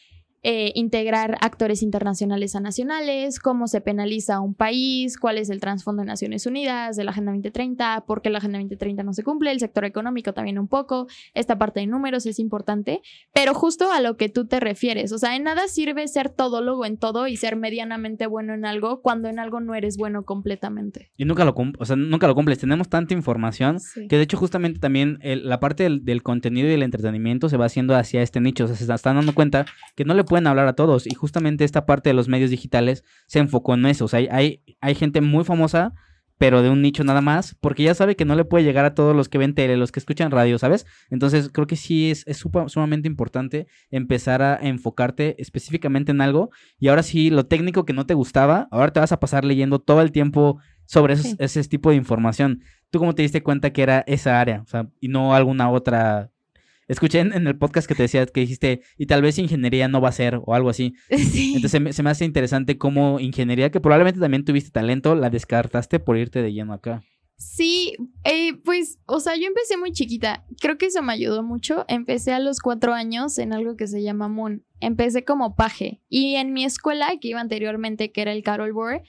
[0.43, 5.61] eh, integrar actores internacionales a nacionales, cómo se penaliza a un país, cuál es el
[5.61, 9.25] trasfondo de Naciones Unidas, de la Agenda 2030, por qué la Agenda 2030 no se
[9.25, 13.01] cumple, el sector económico también un poco, esta parte de números es importante,
[13.33, 16.85] pero justo a lo que tú te refieres, o sea, en nada sirve ser todólogo
[16.85, 21.11] en todo y ser medianamente bueno en algo cuando en algo no eres bueno completamente.
[21.17, 24.79] Y nunca lo, o sea, nunca lo cumples, tenemos tanta información que de hecho justamente
[24.79, 28.65] también la parte del, del, contenido y el entretenimiento se va haciendo hacia este nicho,
[28.65, 31.07] o sea, se están dando cuenta que no le pueden hablar a todos.
[31.07, 34.07] Y justamente esta parte de los medios digitales se enfocó en eso.
[34.07, 35.95] O sea, hay, hay gente muy famosa,
[36.39, 38.95] pero de un nicho nada más, porque ya sabe que no le puede llegar a
[38.95, 40.87] todos los que ven tele, los que escuchan radio, ¿sabes?
[41.11, 46.51] Entonces creo que sí es, es sumamente importante empezar a enfocarte específicamente en algo.
[46.79, 49.79] Y ahora sí, lo técnico que no te gustaba, ahora te vas a pasar leyendo
[49.79, 52.63] todo el tiempo sobre ese tipo de información.
[52.91, 54.63] ¿Tú cómo te diste cuenta que era esa área?
[54.63, 56.31] O sea, y no alguna otra
[56.89, 60.11] Escuché en, el podcast que te decía que dijiste, y tal vez ingeniería no va
[60.11, 60.95] a ser o algo así.
[61.09, 66.17] Entonces se me, hace interesante cómo ingeniería, que probablemente también tuviste talento, la descartaste por
[66.17, 67.03] irte de lleno acá.
[67.39, 67.95] Sí,
[68.25, 70.47] eh, pues, o sea, yo empecé muy chiquita.
[70.61, 71.85] Creo que eso me ayudó mucho.
[71.87, 74.65] Empecé a los cuatro años en algo que se llama Moon.
[74.81, 76.01] Empecé como paje.
[76.09, 79.03] Y en mi escuela, que iba anteriormente, que era el Carol Bohr,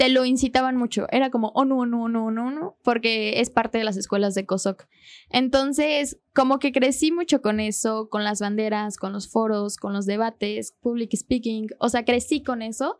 [0.00, 1.06] te lo incitaban mucho.
[1.12, 4.46] Era como, oh, no, no, no, no, no, porque es parte de las escuelas de
[4.46, 4.88] COSOC.
[5.28, 10.06] Entonces, como que crecí mucho con eso, con las banderas, con los foros, con los
[10.06, 12.96] debates, public speaking, o sea, crecí con eso.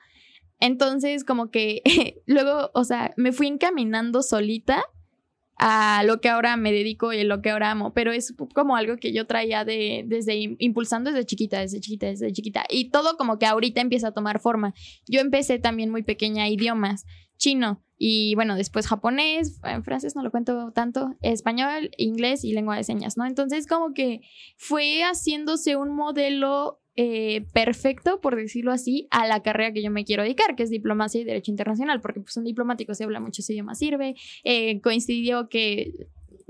[0.59, 1.81] Entonces, como que
[2.27, 4.85] luego, o sea, me fui encaminando solita
[5.62, 8.96] a lo que ahora me dedico y lo que ahora amo, pero es como algo
[8.96, 12.64] que yo traía de, desde impulsando desde chiquita, desde chiquita, desde chiquita.
[12.70, 14.73] Y todo como que ahorita empieza a tomar forma.
[15.07, 17.05] Yo empecé también muy pequeña idiomas,
[17.37, 22.77] chino y bueno, después japonés, en francés no lo cuento tanto, español, inglés y lengua
[22.77, 23.27] de señas, ¿no?
[23.27, 24.23] Entonces como que
[24.57, 30.05] fue haciéndose un modelo eh, perfecto, por decirlo así, a la carrera que yo me
[30.05, 33.49] quiero dedicar, que es diplomacia y derecho internacional, porque pues un diplomático se habla muchos
[33.49, 34.17] idiomas, sirve.
[34.45, 35.95] Eh, coincidió que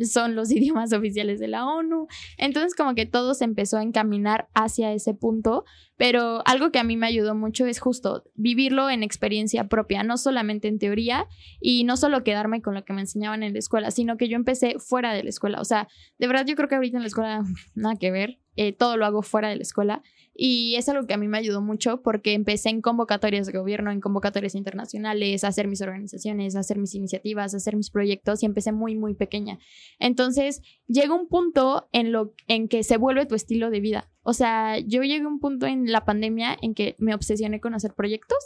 [0.05, 2.09] son los idiomas oficiales de la ONU.
[2.37, 5.65] Entonces como que todo se empezó a encaminar hacia ese punto,
[5.97, 10.17] pero algo que a mí me ayudó mucho es justo vivirlo en experiencia propia, no
[10.17, 11.29] solamente en teoría
[11.61, 14.35] y no solo quedarme con lo que me enseñaban en la escuela, sino que yo
[14.35, 15.61] empecé fuera de la escuela.
[15.61, 15.87] O sea,
[16.19, 17.45] de verdad yo creo que ahorita en la escuela
[17.77, 20.03] nada que ver, eh, todo lo hago fuera de la escuela
[20.35, 23.91] y es algo que a mí me ayudó mucho porque empecé en convocatorias de gobierno,
[23.91, 28.43] en convocatorias internacionales, a hacer mis organizaciones, a hacer mis iniciativas, a hacer mis proyectos
[28.43, 29.59] y empecé muy, muy pequeña.
[29.99, 34.11] Entonces, llega un punto en, lo, en que se vuelve tu estilo de vida.
[34.23, 37.75] O sea, yo llegué a un punto en la pandemia en que me obsesioné con
[37.75, 38.39] hacer proyectos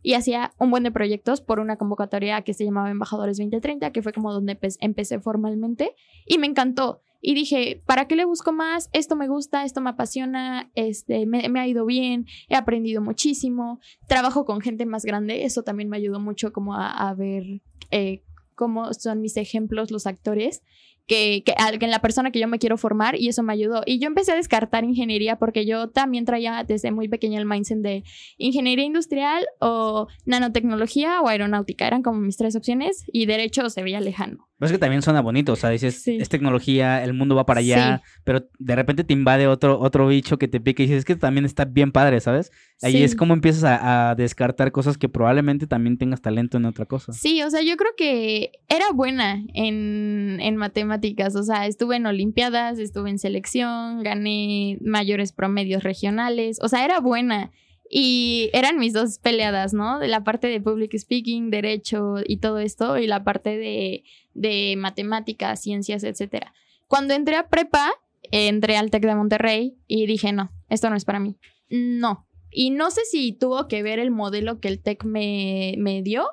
[0.00, 4.02] y hacía un buen de proyectos por una convocatoria que se llamaba Embajadores 2030, que
[4.02, 5.94] fue como donde empecé formalmente
[6.26, 7.02] y me encantó.
[7.24, 8.90] Y dije, ¿para qué le busco más?
[8.92, 14.44] Esto me gusta, esto me apasiona, este, me, ha ido bien, he aprendido muchísimo, trabajo
[14.44, 18.24] con gente más grande, eso también me ayudó mucho como a, ver eh,
[18.56, 20.62] cómo son mis ejemplos los actores
[21.06, 23.82] que, que, en la persona que yo me quiero formar y eso me ayudó.
[23.86, 27.78] Y yo empecé a descartar ingeniería porque yo también traía desde muy pequeña el mindset
[27.78, 28.04] de
[28.38, 31.86] ingeniería industrial o nanotecnología o aeronáutica.
[31.86, 34.48] Eran como mis tres opciones y derecho se veía lejano.
[34.62, 37.58] Pero es que también suena bonito, o sea, dices, es tecnología, el mundo va para
[37.58, 41.04] allá, pero de repente te invade otro, otro bicho que te pique y dices, es
[41.04, 42.52] que también está bien padre, ¿sabes?
[42.80, 47.12] Ahí es como empiezas a, descartar cosas que probablemente también tengas talento en otra cosa.
[47.12, 52.06] Sí, o sea, yo creo que era buena en, en matemáticas, o sea, estuve en
[52.06, 57.50] Olimpiadas, estuve en selección, gané mayores promedios regionales, o sea, era buena.
[57.94, 59.98] Y eran mis dos peleadas, ¿no?
[59.98, 64.76] De la parte de public speaking, derecho y todo esto, y la parte de, de
[64.78, 66.46] matemáticas, ciencias, etc.
[66.88, 67.92] Cuando entré a prepa,
[68.30, 71.36] entré al TEC de Monterrey y dije, no, esto no es para mí.
[71.68, 72.26] No.
[72.50, 76.26] Y no sé si tuvo que ver el modelo que el TEC me, me dio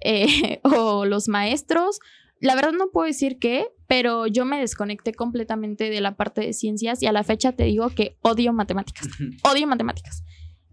[0.00, 2.00] eh, o los maestros.
[2.40, 6.54] La verdad no puedo decir qué, pero yo me desconecté completamente de la parte de
[6.54, 9.08] ciencias y a la fecha te digo que odio matemáticas.
[9.42, 10.24] odio matemáticas.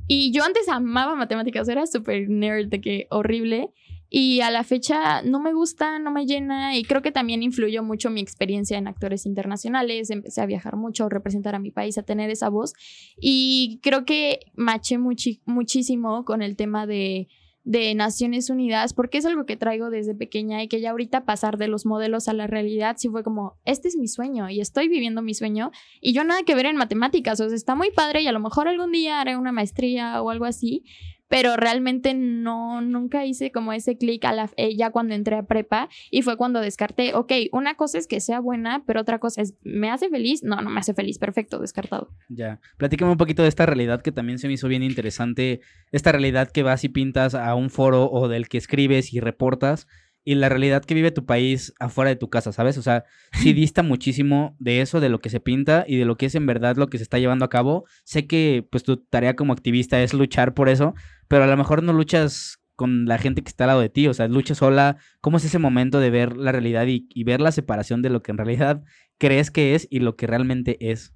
[0.08, 3.70] Y yo antes amaba matemáticas, era súper nerd, de que horrible.
[4.16, 7.82] Y a la fecha no me gusta, no me llena y creo que también influyó
[7.82, 10.12] mucho mi experiencia en actores internacionales.
[10.12, 12.74] Empecé a viajar mucho, a representar a mi país, a tener esa voz.
[13.20, 17.28] Y creo que maché muchísimo con el tema de
[17.64, 21.58] de Naciones Unidas, porque es algo que traigo desde pequeña y que ya ahorita pasar
[21.58, 24.90] de los modelos a la realidad, sí fue como, este es mi sueño y estoy
[24.90, 25.72] viviendo mi sueño
[26.02, 28.42] y yo nada que ver en matemáticas, o sea, está muy padre y a lo
[28.42, 30.84] mejor algún día haré una maestría o algo así,
[31.28, 35.44] pero realmente no, nunca hice como ese clic a la, eh, ya cuando entré a
[35.44, 39.42] prepa y fue cuando descarté, ok, una cosa es que sea buena, pero otra cosa
[39.42, 40.44] es, ¿me hace feliz?
[40.44, 42.10] No, no me hace feliz, perfecto, descartado.
[42.30, 46.12] Ya, platícame un poquito de esta realidad que también se me hizo bien interesante, esta
[46.12, 49.88] realidad que vas y pintas a un foro o del que escribes y reportas
[50.26, 52.78] y la realidad que vive tu país afuera de tu casa, ¿sabes?
[52.78, 56.18] O sea, sí dista muchísimo de eso, de lo que se pinta y de lo
[56.18, 57.86] que es en verdad lo que se está llevando a cabo.
[58.04, 60.94] Sé que pues tu tarea como activista es luchar por eso,
[61.28, 64.08] pero a lo mejor no luchas con la gente que está al lado de ti,
[64.08, 64.98] o sea, luchas sola.
[65.22, 68.24] ¿Cómo es ese momento de ver la realidad y, y ver la separación de lo
[68.24, 68.84] que en realidad
[69.18, 71.14] crees que es y lo que realmente es?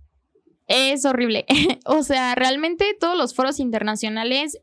[0.68, 1.46] Es horrible.
[1.86, 4.60] o sea, realmente todos los foros internacionales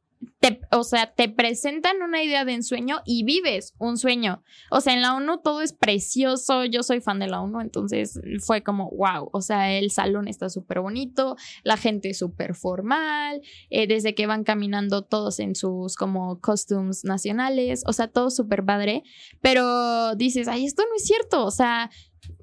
[0.73, 4.43] o sea, te presentan una idea de ensueño y vives un sueño.
[4.71, 6.65] O sea, en la ONU todo es precioso.
[6.65, 9.31] Yo soy fan de la ONU, entonces fue como, wow.
[9.33, 14.45] O sea, el salón está súper bonito, la gente súper formal, eh, desde que van
[14.45, 17.83] caminando todos en sus como costumes nacionales.
[17.87, 19.03] O sea, todo súper padre.
[19.41, 21.45] Pero dices, ay, esto no es cierto.
[21.45, 21.91] O sea,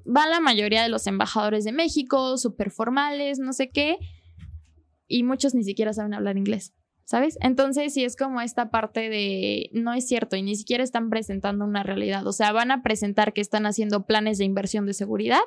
[0.04, 3.98] va la mayoría de los embajadores de México, súper formales, no sé qué.
[5.06, 6.72] Y muchos ni siquiera saben hablar inglés.
[7.12, 7.36] ¿Sabes?
[7.42, 11.66] Entonces, sí es como esta parte de no es cierto y ni siquiera están presentando
[11.66, 12.26] una realidad.
[12.26, 15.40] O sea, van a presentar que están haciendo planes de inversión de seguridad,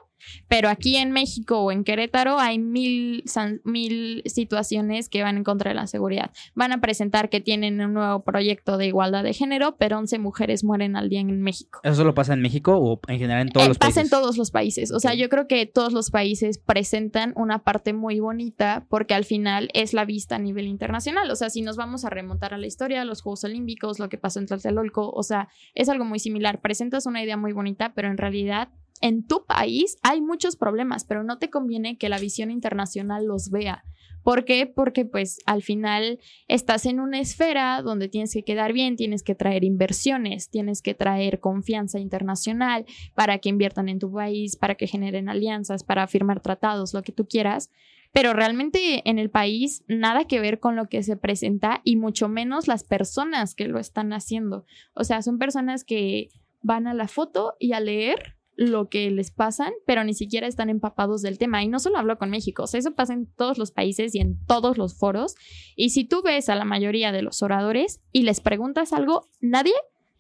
[0.48, 3.24] pero aquí en México o en Querétaro hay mil,
[3.64, 6.30] mil situaciones que van en contra de la seguridad.
[6.54, 10.64] Van a presentar que tienen un nuevo proyecto de igualdad de género, pero 11 mujeres
[10.64, 11.80] mueren al día en México.
[11.82, 13.96] ¿Eso solo pasa en México o en general en todos eh, los países?
[13.96, 14.92] Pasa en todos los países.
[14.92, 19.26] O sea, yo creo que todos los países presentan una parte muy bonita porque al
[19.26, 21.32] final es la vista a nivel internacional.
[21.32, 24.18] O sea, si nos vamos a remontar a la historia, los Juegos Olímpicos, lo que
[24.18, 26.60] pasó en Tlatelolco, o sea, es algo muy similar.
[26.60, 28.68] Presentas una idea muy bonita, pero en realidad
[29.00, 33.52] en tu país hay muchos problemas, pero no te conviene que la visión internacional los
[33.52, 33.86] vea.
[34.22, 34.68] ¿Por qué?
[34.68, 39.34] Porque pues al final estás en una esfera donde tienes que quedar bien, tienes que
[39.34, 44.88] traer inversiones, tienes que traer confianza internacional para que inviertan en tu país, para que
[44.88, 47.72] generen alianzas, para firmar tratados, lo que tú quieras.
[48.16, 52.30] Pero realmente en el país nada que ver con lo que se presenta y mucho
[52.30, 54.66] menos las personas que lo están haciendo.
[54.94, 56.30] O sea, son personas que
[56.62, 60.70] van a la foto y a leer lo que les pasan, pero ni siquiera están
[60.70, 61.62] empapados del tema.
[61.62, 64.78] Y no solo hablo con México, eso pasa en todos los países y en todos
[64.78, 65.36] los foros.
[65.76, 69.74] Y si tú ves a la mayoría de los oradores y les preguntas algo, nadie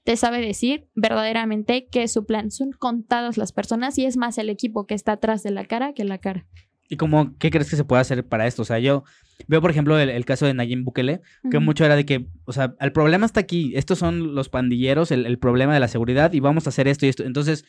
[0.04, 2.52] te sabe decir verdaderamente que su plan.
[2.52, 5.94] Son contadas las personas y es más el equipo que está atrás de la cara
[5.94, 6.46] que la cara.
[6.88, 8.62] ¿Y cómo, qué crees que se puede hacer para esto?
[8.62, 9.04] O sea, yo
[9.48, 12.76] veo, por ejemplo, el, caso de Nayib Bukele, que mucho era de que, o sea,
[12.80, 16.40] el problema está aquí, estos son los pandilleros, el, el, problema de la seguridad y
[16.40, 17.24] vamos a hacer esto y esto.
[17.24, 17.66] Entonces,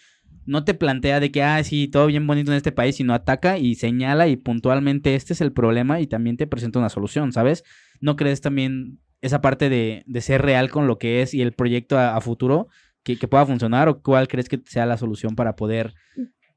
[0.47, 3.59] no te plantea de que, ah, sí, todo bien bonito en este país, sino ataca
[3.59, 7.65] y señala y puntualmente este es el problema y también te presenta una solución, ¿sabes?
[8.01, 11.53] ¿No crees también esa parte de, de ser real con lo que es y el
[11.53, 12.69] proyecto a, futuro
[13.03, 15.95] que, que, pueda funcionar o cuál crees que sea la solución para poder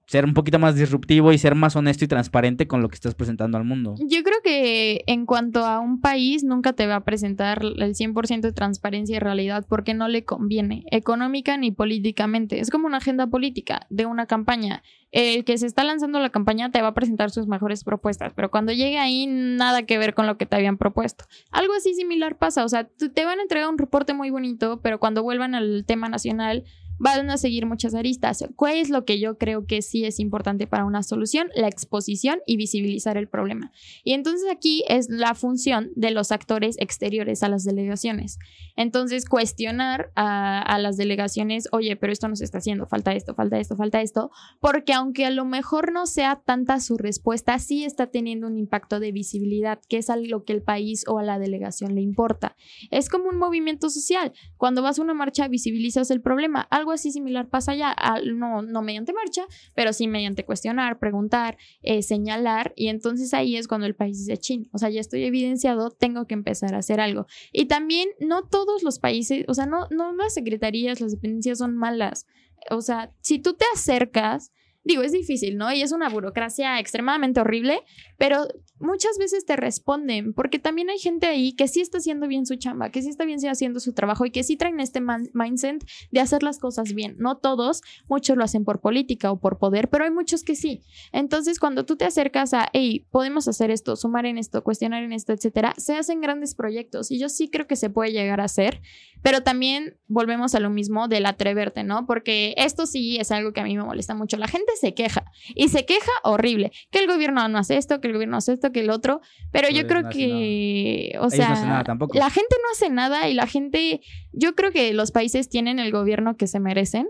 [0.09, 3.13] ser un poquito más disruptivo y ser más honesto y transparente con lo que estás
[3.13, 3.93] presentando al mundo.
[3.99, 8.41] Yo creo que en cuanto a un país, nunca te va a presentar el 100%
[8.41, 12.59] de transparencia y realidad porque no le conviene, económica ni políticamente.
[12.59, 14.81] Es como una agenda política de una campaña.
[15.11, 18.49] El que se está lanzando la campaña te va a presentar sus mejores propuestas, pero
[18.49, 21.25] cuando llegue ahí, nada que ver con lo que te habían propuesto.
[21.51, 24.99] Algo así similar pasa, o sea, te van a entregar un reporte muy bonito, pero
[24.99, 26.63] cuando vuelvan al tema nacional,
[26.99, 28.43] van a seguir muchas aristas.
[28.55, 31.49] ¿Cuál es lo que yo creo que sí es importante para una solución?
[31.55, 33.71] La exposición y visibilizar el problema.
[34.03, 38.37] Y entonces aquí es la función de los actores exteriores a las delegaciones.
[38.75, 43.59] Entonces, cuestionar a, las delegaciones, oye, pero esto no se está haciendo, falta esto, falta
[43.59, 48.07] esto, falta esto, porque aunque a lo mejor no sea tanta su respuesta, sí está
[48.07, 51.95] teniendo un impacto de visibilidad, que es algo que el país o a la delegación
[51.95, 52.55] le importa.
[52.91, 54.33] Es como un movimiento social.
[54.57, 56.61] Cuando vas a una marcha, visibilizas el problema.
[56.61, 62.01] Algo así similar pasa allá, no, no mediante marcha, pero sí mediante cuestionar, preguntar, eh,
[62.01, 65.91] señalar, y entonces ahí es cuando el país dice, chin, o sea, ya estoy evidenciado,
[65.91, 67.27] tengo que empezar a hacer algo.
[67.51, 71.77] Y también no todos los países, o sea, no, no las secretarías, las dependencias son
[71.77, 72.25] malas.
[72.69, 74.51] O sea, si tú te acercas
[74.83, 75.71] Digo, es difícil, ¿no?
[75.73, 77.81] Y es una burocracia extremadamente horrible,
[78.17, 78.47] pero
[78.79, 82.55] muchas veces te responden, porque también hay gente ahí que sí está haciendo bien su
[82.55, 85.01] chamba, que sí está bien haciendo su trabajo y que sí traen este
[85.33, 87.15] mindset de hacer las cosas bien.
[87.19, 90.81] No todos, muchos lo hacen por política o por poder, pero hay muchos que sí.
[91.11, 95.11] Entonces, cuando tú te acercas a, hey, podemos hacer esto, sumar en esto, cuestionar en
[95.11, 98.45] esto, etcétera, se hacen grandes proyectos y yo sí creo que se puede llegar a
[98.45, 98.81] hacer,
[99.21, 102.05] pero también volvemos a lo mismo del atreverte, ¿no?
[102.05, 104.37] Porque esto sí es algo que a mí me molesta mucho.
[104.37, 108.07] La gente se queja y se queja horrible, que el gobierno no hace esto, que
[108.07, 112.55] el gobierno hace esto, que el otro, pero yo creo que, o sea, la gente
[112.61, 114.01] no hace nada y la gente,
[114.31, 117.07] yo creo que los países tienen el gobierno que se merecen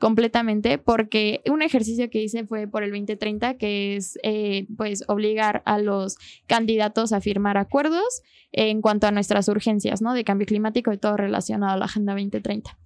[0.00, 5.62] completamente porque un ejercicio que hice fue por el 2030 que es eh, pues obligar
[5.66, 10.90] a los candidatos a firmar acuerdos en cuanto a nuestras urgencias no de cambio climático
[10.92, 12.76] y todo relacionado a la agenda 2030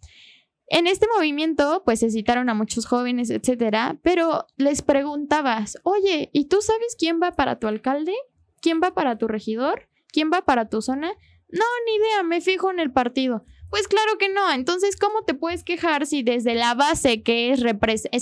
[0.68, 6.46] en este movimiento, pues se citaron a muchos jóvenes, etcétera, pero les preguntabas, oye, ¿y
[6.46, 8.14] tú sabes quién va para tu alcalde?
[8.60, 9.88] ¿Quién va para tu regidor?
[10.08, 11.12] ¿Quién va para tu zona?
[11.48, 13.44] No, ni idea, me fijo en el partido.
[13.74, 14.52] Pues claro que no.
[14.52, 17.60] Entonces, ¿cómo te puedes quejar si desde la base que es,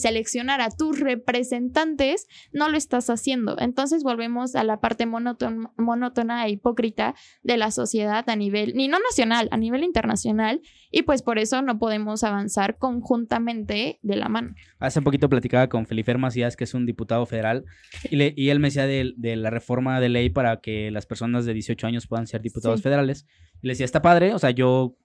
[0.01, 3.57] seleccionar a tus representantes no lo estás haciendo?
[3.59, 8.97] Entonces volvemos a la parte monótona, e hipócrita de la sociedad a nivel, ni no
[8.99, 10.63] nacional, a nivel internacional.
[10.91, 14.55] Y pues por eso no podemos avanzar conjuntamente de la mano.
[14.79, 17.67] Hace un poquito platicaba con Felipe Macías, que es un diputado federal,
[18.11, 21.87] y, él me decía de, la reforma de ley para que las personas de 18
[21.87, 23.27] años puedan ser diputados federales.
[23.61, 24.97] Y le decía, está padre, o sea, yo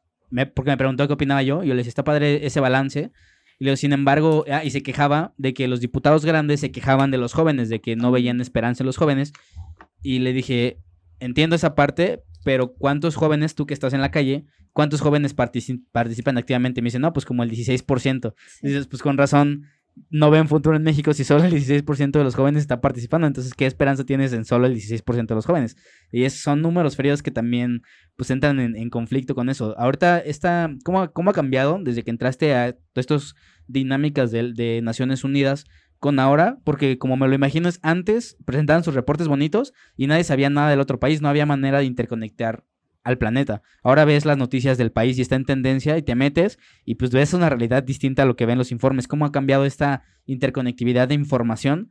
[0.54, 3.12] porque me preguntó qué opinaba yo, y yo le decía, está padre ese balance.
[3.60, 7.12] Y luego, sin embargo, ah, y se quejaba de que los diputados grandes se quejaban
[7.12, 9.34] de los jóvenes, de que no veían esperanza en los jóvenes.
[10.04, 10.80] Y le dije,
[11.20, 16.38] entiendo esa parte, pero ¿cuántos jóvenes, tú que estás en la calle, cuántos jóvenes participan
[16.38, 16.82] activamente?
[16.82, 18.34] Me dice, no, pues como el 16%.
[18.62, 19.66] dices, pues con razón,
[20.10, 23.27] no ven futuro en México si solo el 16% de los jóvenes está participando.
[23.27, 25.75] Entonces, ¿qué esperanza tienes en solo el 16% de los jóvenes?
[26.12, 27.81] Y esos son números fríos que también
[28.15, 29.77] pues entran en, conflicto con eso.
[29.77, 33.36] Ahorita, esta, ¿cómo, ¿cómo, ha cambiado desde que entraste a estas
[33.67, 35.65] dinámicas de, de Naciones Unidas
[36.00, 36.58] con ahora?
[36.63, 40.69] Porque como me lo imagino es antes presentaban sus reportes bonitos y nadie sabía nada
[40.69, 42.63] del otro país, no había manera de interconectar
[43.08, 43.62] al planeta.
[43.83, 47.12] Ahora ves las noticias del país y está en tendencia y te metes y pues
[47.12, 49.08] ves una realidad distinta a lo que ven los informes.
[49.08, 51.89] ¿Cómo ha cambiado esta interconectividad de información?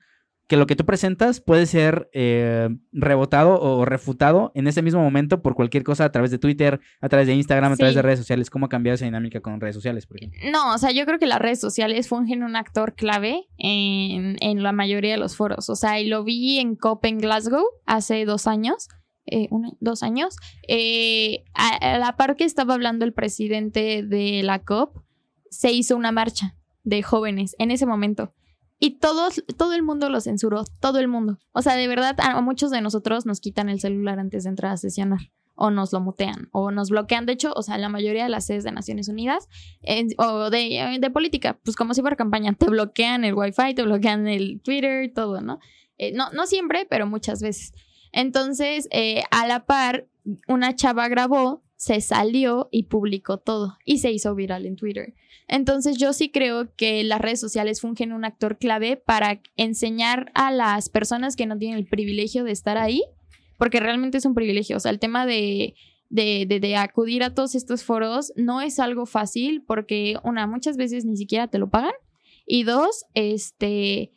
[0.49, 5.43] que lo que tú presentas puede ser eh, rebotado o refutado en ese mismo momento
[5.43, 8.21] por cualquier cosa a través de Twitter, a través de Instagram, a través de redes
[8.21, 8.49] sociales.
[8.49, 10.39] ¿Cómo ha cambiado esa dinámica con redes sociales, por ejemplo?
[10.53, 14.63] No, o sea, yo creo que las redes sociales fungen un actor clave en, en
[14.63, 15.69] la mayoría de los foros.
[15.69, 18.89] O sea, y lo vi en COP en Glasgow hace dos años.
[19.27, 19.49] Eh,
[19.81, 20.37] dos años.
[20.69, 24.99] Eh, a, a la par que estaba hablando el presidente de la COP,
[25.51, 28.33] se hizo una marcha de jóvenes en ese momento.
[28.79, 31.39] Y todos, todo el mundo lo censuró, todo el mundo.
[31.53, 34.73] O sea, de verdad, a muchos de nosotros nos quitan el celular antes de entrar
[34.73, 35.31] a sesionar.
[35.59, 37.25] O nos lo mutean, o nos bloquean.
[37.25, 39.49] De hecho, o sea, la mayoría de las sedes de Naciones Unidas,
[40.19, 44.29] o de, de, política, pues como si fuera campaña, te bloquean el Wi-Fi, te bloquean
[44.29, 45.59] el Twitter, todo, ¿no?
[45.97, 47.73] Eh, no, no siempre, pero muchas veces.
[48.17, 50.07] Entonces, eh, a la par,
[50.49, 53.77] una chava grabó, se salió y publicó todo.
[53.85, 55.13] Y se hizo viral en Twitter.
[55.49, 60.51] Entonces yo sí creo que las redes sociales fungen un actor clave para enseñar a
[60.51, 63.03] las personas que no tienen el privilegio de estar ahí,
[63.59, 64.79] porque realmente es un privilegio.
[64.79, 65.75] O sea, el tema de,
[66.09, 71.05] de, de, acudir a todos estos foros no es algo fácil porque, una, muchas veces
[71.05, 71.93] ni siquiera te lo pagan.
[72.47, 74.16] Y dos, este,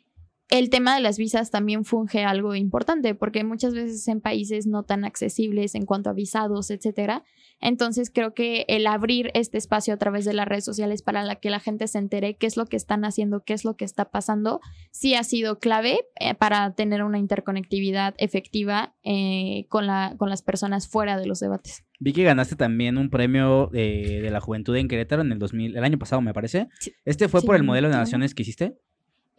[0.50, 4.82] el tema de las visas también funge algo importante porque muchas veces en países no
[4.82, 7.22] tan accesibles en cuanto a visados, etcétera.
[7.60, 11.36] Entonces creo que el abrir este espacio a través de las redes sociales para la
[11.36, 13.84] que la gente se entere qué es lo que están haciendo, qué es lo que
[13.84, 20.14] está pasando, sí ha sido clave eh, para tener una interconectividad efectiva eh, con, la,
[20.16, 21.84] con las personas fuera de los debates.
[22.00, 25.76] Vi que ganaste también un premio eh, de la juventud en Querétaro en el 2000,
[25.76, 26.68] el año pasado me parece.
[27.04, 28.78] ¿Este fue por el modelo de naciones que hiciste?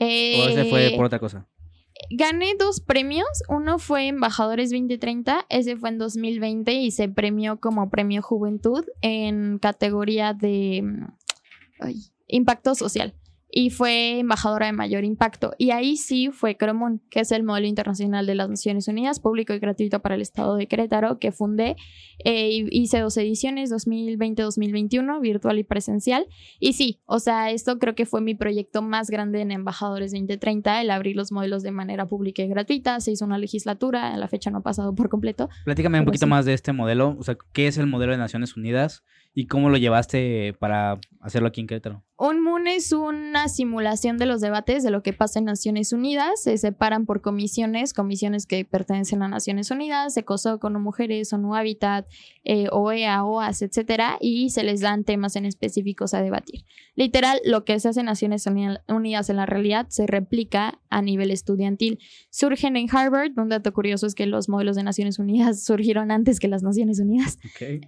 [0.06, 1.48] ¿O ese fue por otra cosa?
[2.10, 3.28] Gané dos premios.
[3.48, 9.60] Uno fue Embajadores 2030, ese fue en 2020 y se premió como Premio Juventud en
[9.60, 11.90] categoría de mm,
[12.28, 13.16] impacto social
[13.52, 15.54] y fue embajadora de mayor impacto.
[15.58, 19.54] Y ahí sí fue Cromón, que es el modelo internacional de las Naciones Unidas, público
[19.54, 21.76] y gratuito para el Estado de Querétaro, que fundé.
[22.24, 26.26] Eh, hice dos ediciones, 2020-2021, virtual y presencial.
[26.60, 30.82] Y sí, o sea, esto creo que fue mi proyecto más grande en Embajadores 2030,
[30.82, 33.00] el abrir los modelos de manera pública y gratuita.
[33.02, 35.50] Se hizo una legislatura, a la fecha no ha pasado por completo.
[35.66, 38.56] Platícame un poquito más de este modelo, o sea, ¿qué es el modelo de Naciones
[38.56, 39.04] Unidas
[39.34, 42.04] y cómo lo llevaste para hacerlo aquí en Querétaro?
[42.18, 46.44] Un MUN es una simulación de los debates de lo que pasa en Naciones Unidas.
[46.44, 52.08] Se separan por comisiones, comisiones que pertenecen a Naciones Unidas, ECOSOC, con Mujeres, ONU Habitat,
[52.44, 56.66] eh, OEA, OAS, etcétera, y se les dan temas en específicos a debatir.
[56.96, 58.46] Literal, lo que se hace en Naciones
[58.88, 62.00] Unidas en la realidad se replica a nivel estudiantil.
[62.30, 63.32] Surgen en Harvard.
[63.38, 67.00] Un dato curioso es que los modelos de Naciones Unidas surgieron antes que las Naciones
[67.00, 67.40] Unidas.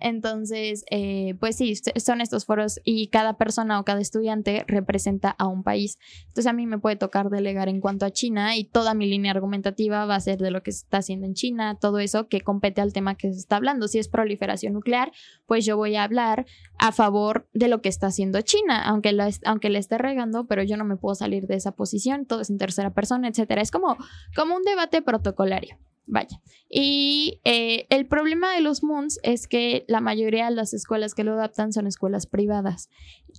[0.02, 5.48] Entonces, eh, pues sí, son estos foros y cada persona o cada estudiante representa a
[5.48, 6.00] un país.
[6.22, 9.32] Entonces a mí me puede tocar delegar en cuanto a China y toda mi línea
[9.32, 12.42] argumentativa va a ser de lo que se está haciendo en China, todo eso que
[12.42, 13.88] compete al tema que se está hablando.
[13.88, 15.12] Si es proliferación nuclear,
[15.46, 16.46] pues yo voy a hablar
[16.80, 20.64] a favor de lo que está haciendo China, aunque, la, aunque le esté regando, pero
[20.64, 23.62] yo no me puedo salir de esa posición, todo es en tercera persona, etcétera.
[23.62, 23.98] Es como,
[24.36, 25.78] como un debate protocolario.
[26.06, 26.42] Vaya.
[26.70, 31.24] Y eh, el problema de los Moons es que la mayoría de las escuelas que
[31.24, 32.90] lo adaptan son escuelas privadas.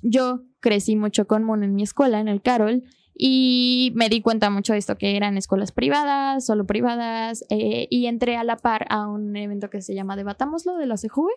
[0.03, 2.83] Yo crecí mucho con Moon en mi escuela, en el Carol,
[3.17, 8.07] y me di cuenta mucho de esto, que eran escuelas privadas, solo privadas, eh, y
[8.07, 11.29] entré a la par a un evento que se llama Debatámoslo de la CJV,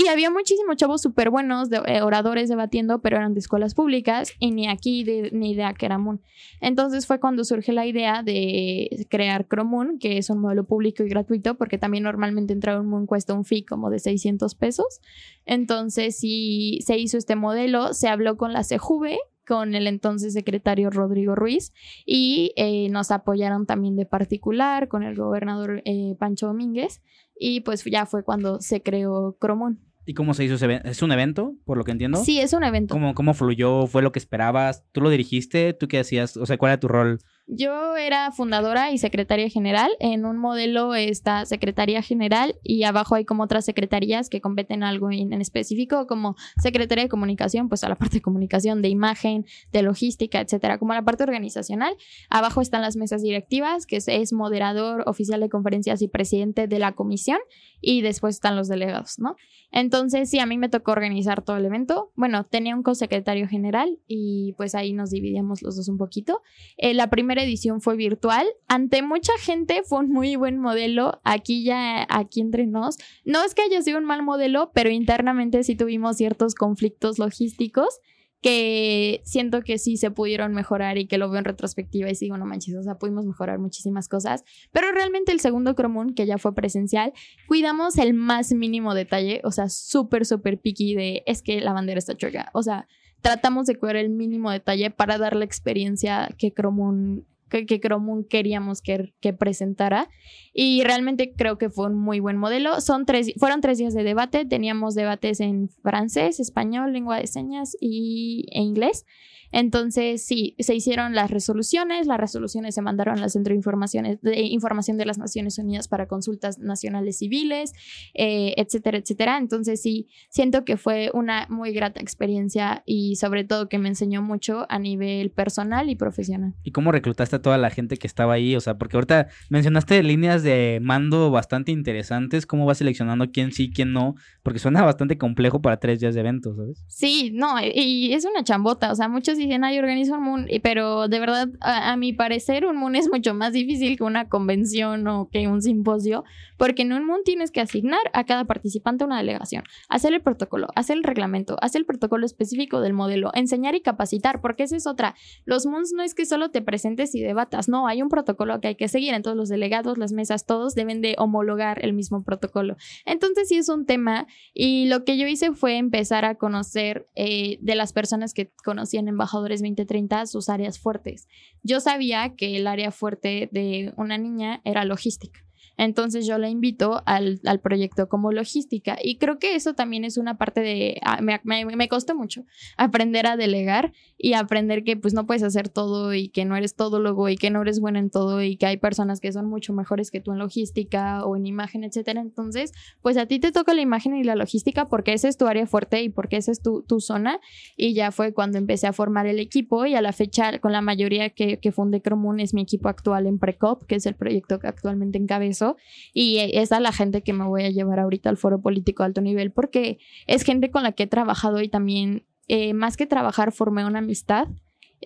[0.00, 4.32] y había muchísimos chavos súper buenos, de, eh, oradores debatiendo, pero eran de escuelas públicas
[4.38, 6.22] y ni aquí de, ni de Akeramun.
[6.60, 11.08] Entonces fue cuando surge la idea de crear Cromun, que es un modelo público y
[11.08, 15.00] gratuito, porque también normalmente entrar a un Moon cuesta un fee como de 600 pesos.
[15.44, 19.18] Entonces, sí, se hizo este modelo, se habló con la CJV,
[19.48, 21.72] con el entonces secretario Rodrigo Ruiz
[22.06, 27.02] y eh, nos apoyaron también de particular con el gobernador eh, Pancho Domínguez
[27.34, 29.87] y pues ya fue cuando se creó Cromón.
[30.08, 30.88] ¿Y cómo se hizo ese evento?
[30.88, 32.24] ¿Es un evento, por lo que entiendo?
[32.24, 32.94] Sí, es un evento.
[32.94, 33.86] ¿Cómo, ¿Cómo fluyó?
[33.86, 34.82] ¿Fue lo que esperabas?
[34.90, 35.74] ¿Tú lo dirigiste?
[35.74, 36.38] ¿Tú qué hacías?
[36.38, 37.18] O sea, ¿cuál era tu rol?
[37.50, 39.90] Yo era fundadora y secretaria general.
[40.00, 45.10] En un modelo está secretaria general y abajo hay como otras secretarías que competen algo
[45.10, 49.80] en, específico, como secretaria de comunicación, pues a la parte de comunicación, de imagen, de
[49.80, 51.96] logística, etcétera, como a la parte organizacional.
[52.28, 56.92] Abajo están las mesas directivas, que es, moderador, oficial de conferencias y presidente de la
[56.92, 57.38] comisión,
[57.80, 59.36] y después están los delegados, ¿no?
[59.70, 62.10] Entonces, sí, a mí me tocó organizar todo el evento.
[62.14, 66.42] Bueno, tenía un co-secretario general y pues ahí nos dividíamos los dos un poquito.
[66.76, 68.46] Eh, la primera primera edición fue virtual.
[68.66, 71.20] Ante mucha gente fue un muy buen modelo.
[71.22, 72.98] Aquí ya, aquí entre nos.
[73.24, 78.00] No es que haya sido un mal modelo, pero internamente sí tuvimos ciertos conflictos logísticos
[78.40, 82.38] que siento que sí se pudieron mejorar y que lo veo en retrospectiva y sigo,
[82.38, 86.38] no manches, o sea, pudimos mejorar muchísimas cosas, pero realmente el segundo Cromun, que ya
[86.38, 87.12] fue presencial,
[87.48, 91.98] cuidamos el más mínimo detalle, o sea, súper, súper picky de, es que la bandera
[91.98, 92.86] está chueca, o sea,
[93.20, 97.80] tratamos de cuidar el mínimo detalle para dar la experiencia que Cromun que, que
[98.28, 100.08] queríamos que, que, presentara
[100.52, 102.80] y realmente creo que fue un muy buen modelo.
[102.80, 107.76] Son tres, fueron tres días de debate, teníamos debates en francés, español, lengua de señas
[107.80, 109.04] y, e inglés.
[109.50, 114.42] Entonces, sí, se hicieron las resoluciones, las resoluciones se mandaron al Centro de, Informaciones, de
[114.42, 117.72] Información de las Naciones Unidas para consultas nacionales civiles,
[118.14, 119.38] eh, etcétera, etcétera.
[119.38, 124.22] Entonces, sí, siento que fue una muy grata experiencia y sobre todo que me enseñó
[124.22, 126.54] mucho a nivel personal y profesional.
[126.62, 128.56] ¿Y cómo reclutaste a toda la gente que estaba ahí?
[128.56, 133.70] O sea, porque ahorita mencionaste líneas de mando bastante interesantes, ¿cómo vas seleccionando quién sí,
[133.70, 134.14] quién no?
[134.42, 136.84] Porque suena bastante complejo para tres días de eventos, ¿sabes?
[136.86, 141.08] Sí, no, y es una chambota, o sea, muchos dicen, ay, organizo un Moon, pero
[141.08, 145.28] de verdad, a, mi parecer, un Moon es mucho más difícil que una convención o
[145.30, 146.24] que un simposio,
[146.56, 150.68] porque en un Moon tienes que asignar a cada participante una delegación, hacer el protocolo,
[150.74, 154.86] hacer el reglamento, hacer el protocolo específico del modelo, enseñar y capacitar, porque esa es
[154.86, 155.14] otra.
[155.44, 158.68] Los Moons no es que solo te presentes y debatas, no, hay un protocolo que
[158.68, 162.76] hay que seguir, entonces los delegados, las mesas, todos deben de homologar el mismo protocolo.
[163.04, 167.58] Entonces sí es un tema y lo que yo hice fue empezar a conocer eh,
[167.60, 171.28] de las personas que conocían embajadores 2030 sus áreas fuertes.
[171.62, 175.47] Yo sabía que el área fuerte de una niña era logística.
[175.78, 178.98] Entonces yo la invito al, proyecto como logística.
[179.00, 182.44] Y creo que eso también es una parte de, ah, me, me, costó mucho
[182.76, 186.74] aprender a delegar y aprender que pues no puedes hacer todo y que no eres
[186.74, 189.72] todólogo y que no eres bueno en todo y que hay personas que son mucho
[189.72, 192.20] mejores que tú en logística o en imagen, etcétera.
[192.20, 195.46] Entonces, pues a ti te toca la imagen y la logística porque esa es tu
[195.46, 197.38] área fuerte y porque esa es tu, tu zona.
[197.76, 200.80] Y ya fue cuando empecé a formar el equipo y a la fecha con la
[200.80, 204.58] mayoría que, que fundé Cromun es mi equipo actual en Precop, que es el proyecto
[204.58, 205.67] que actualmente encabezo
[206.12, 209.08] y esa es la gente que me voy a llevar ahorita al foro político de
[209.08, 213.06] alto nivel porque es gente con la que he trabajado y también eh, más que
[213.06, 214.48] trabajar formé una amistad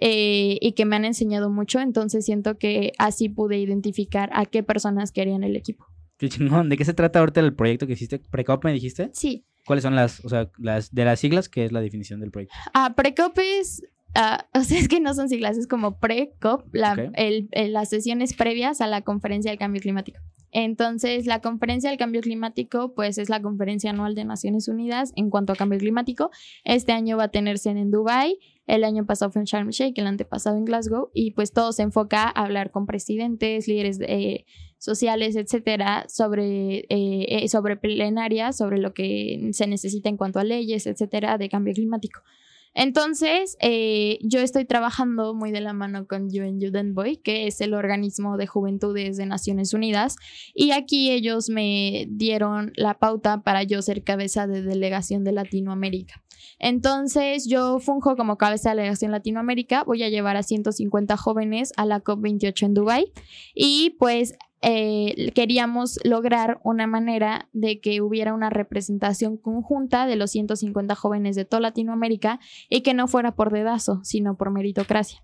[0.00, 4.62] eh, y que me han enseñado mucho, entonces siento que así pude identificar a qué
[4.62, 5.86] personas querían el equipo.
[6.16, 6.68] Qué chingón.
[6.68, 8.18] ¿De qué se trata ahorita el proyecto que hiciste?
[8.18, 9.10] ¿Precop me dijiste?
[9.12, 9.44] Sí.
[9.66, 11.48] ¿Cuáles son las, o sea, las de las siglas?
[11.48, 12.54] ¿Qué es la definición del proyecto?
[12.72, 13.82] Ah, Precop es
[14.14, 18.86] Ah, o sea, es que no son siglas, es como pre-COP, las sesiones previas a
[18.86, 20.20] la conferencia del cambio climático.
[20.52, 25.30] Entonces, la conferencia del cambio climático, pues es la conferencia anual de Naciones Unidas en
[25.30, 26.30] cuanto a cambio climático.
[26.64, 29.98] Este año va a tenerse en Dubai, el año pasado fue en Sharm el Sheikh,
[29.98, 34.44] el antepasado en Glasgow, y pues todo se enfoca a hablar con presidentes, líderes eh,
[34.78, 40.44] sociales, etcétera, sobre, eh, eh, sobre plenaria, sobre lo que se necesita en cuanto a
[40.44, 42.20] leyes, etcétera, de cambio climático.
[42.74, 47.60] Entonces, eh, yo estoy trabajando muy de la mano con UN Youth Boy, que es
[47.60, 50.16] el organismo de juventudes de Naciones Unidas,
[50.54, 56.22] y aquí ellos me dieron la pauta para yo ser cabeza de delegación de Latinoamérica.
[56.58, 61.84] Entonces, yo funjo como cabeza de delegación Latinoamérica, voy a llevar a 150 jóvenes a
[61.84, 63.12] la COP28 en Dubai
[63.54, 70.30] y pues eh, queríamos lograr una manera de que hubiera una representación conjunta de los
[70.30, 72.38] 150 jóvenes de toda Latinoamérica
[72.68, 75.22] y que no fuera por dedazo, sino por meritocracia.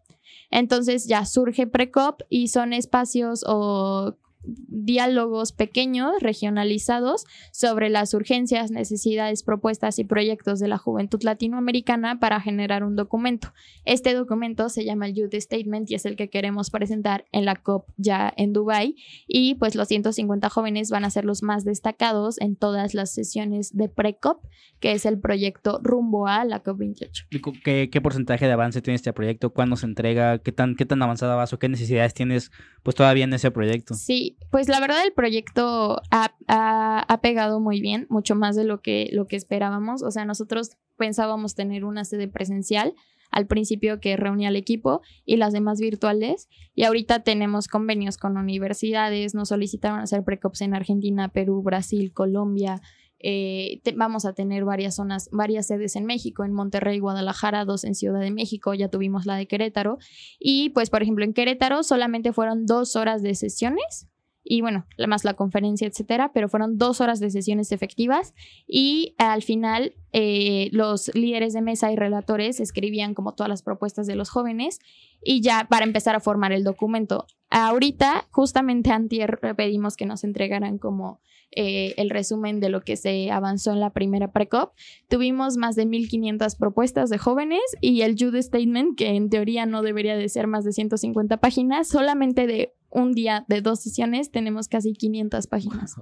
[0.51, 9.43] Entonces ya surge Precop y son espacios o diálogos pequeños, regionalizados, sobre las urgencias, necesidades,
[9.43, 13.53] propuestas y proyectos de la juventud latinoamericana para generar un documento.
[13.85, 17.57] Este documento se llama el Youth Statement y es el que queremos presentar en la
[17.57, 18.95] COP ya en Dubai
[19.27, 23.77] y pues los 150 jóvenes van a ser los más destacados en todas las sesiones
[23.77, 24.45] de pre-COP,
[24.81, 27.63] que es el proyecto rumbo a la COP28.
[27.65, 29.51] ¿Qué, ¿Qué, porcentaje de avance tiene este proyecto?
[29.51, 30.39] ¿Cuándo se entrega?
[30.39, 32.51] ¿Qué tan, qué tan avanzada vas o qué necesidades tienes
[32.83, 33.95] pues todavía en ese proyecto?
[33.95, 39.09] Sí, pues la verdad el proyecto ha, pegado muy bien, mucho más de lo que,
[39.13, 40.03] lo que esperábamos.
[40.03, 42.95] O sea, nosotros pensábamos tener una sede presencial
[43.31, 46.49] al principio que reunía al equipo y las demás virtuales.
[46.75, 52.81] Y ahorita tenemos convenios con universidades, nos solicitaron hacer precops en Argentina, Perú, Brasil, Colombia,
[53.21, 57.95] eh, vamos a tener varias zonas, varias sedes en México, en Monterrey, Guadalajara, dos en
[57.95, 59.99] Ciudad de México, ya tuvimos la de Querétaro.
[60.39, 64.09] Y pues, por ejemplo, en Querétaro solamente fueron dos horas de sesiones
[64.51, 68.33] y bueno, más la conferencia, etcétera, pero fueron dos horas de sesiones efectivas
[68.67, 74.07] y al final eh, los líderes de mesa y relatores escribían como todas las propuestas
[74.07, 74.81] de los jóvenes
[75.23, 77.27] y ya para empezar a formar el documento.
[77.51, 81.21] Ahorita, justamente antier pedimos que nos entregaran como
[81.51, 84.73] eh, el resumen de lo que se avanzó en la primera PRECOP.
[85.09, 89.83] Tuvimos más de 1.500 propuestas de jóvenes y el Jude Statement, que en teoría no
[89.83, 94.69] debería de ser más de 150 páginas, solamente de un día de dos sesiones tenemos
[94.69, 95.95] casi 500 páginas.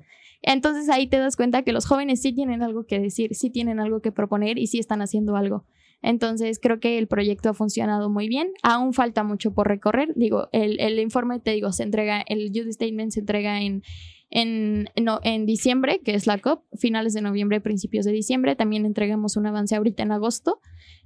[0.42, 3.80] Entonces ahí te das cuenta que los jóvenes sí tienen algo que decir, sí tienen
[3.80, 5.64] algo que proponer y sí están haciendo algo.
[6.02, 8.50] Entonces creo que el proyecto ha funcionado muy bien.
[8.62, 10.12] Aún falta mucho por recorrer.
[10.14, 13.82] Digo, el, el informe, te digo, se entrega, el Youth Statement se entrega en
[14.30, 18.56] en, no, en diciembre, que es la COP, finales de noviembre, principios de diciembre.
[18.56, 20.60] También entregamos un avance ahorita en agosto.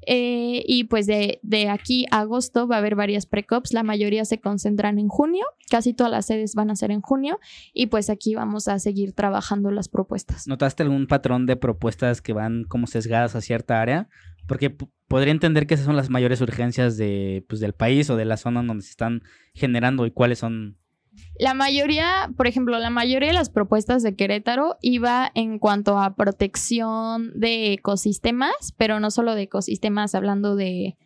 [0.07, 3.73] Eh, y pues de, de, aquí a agosto va a haber varias pre-COPs.
[3.73, 5.45] La mayoría se concentran en junio.
[5.71, 7.39] Casi todas las sedes van a ser en junio.
[7.73, 10.47] Y pues aquí vamos a seguir trabajando las propuestas.
[10.47, 14.09] ¿Notaste algún patrón de propuestas que van como sesgadas a cierta área?
[14.47, 14.75] Porque
[15.07, 18.37] podría entender que esas son las mayores urgencias de, pues, del país o de la
[18.37, 19.23] zona donde se están
[19.55, 20.80] generando y cuáles son
[21.39, 26.15] la mayoría, por ejemplo, la mayoría de las propuestas de Querétaro iba en cuanto a
[26.15, 30.97] protección de ecosistemas, pero no solo de ecosistemas hablando de,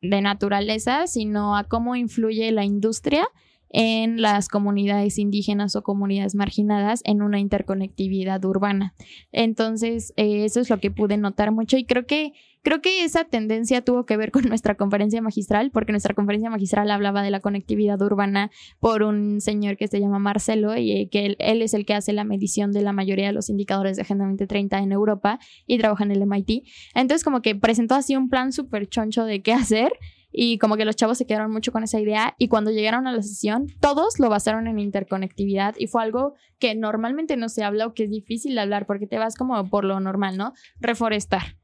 [0.00, 3.28] de naturaleza, sino a cómo influye la industria
[3.70, 8.94] en las comunidades indígenas o comunidades marginadas en una interconectividad urbana.
[9.32, 12.32] Entonces, eh, eso es lo que pude notar mucho y creo que
[12.66, 16.90] creo que esa tendencia tuvo que ver con nuestra conferencia magistral, porque nuestra conferencia magistral
[16.90, 18.50] hablaba de la conectividad urbana
[18.80, 22.12] por un señor que se llama Marcelo y eh, que él, es el que hace
[22.12, 26.02] la medición de la mayoría de los indicadores de Agenda 2030 en Europa y trabaja
[26.02, 26.64] en el MIT.
[26.96, 29.92] Entonces, como que presentó así un plan súper choncho de qué hacer
[30.32, 33.12] y como que los chavos se quedaron mucho con esa idea y cuando llegaron a
[33.12, 37.86] la sesión todos lo basaron en interconectividad y fue algo que normalmente no se habla
[37.86, 40.52] o que es difícil de hablar porque te vas como por lo normal, ¿no?
[40.80, 41.54] Reforestar.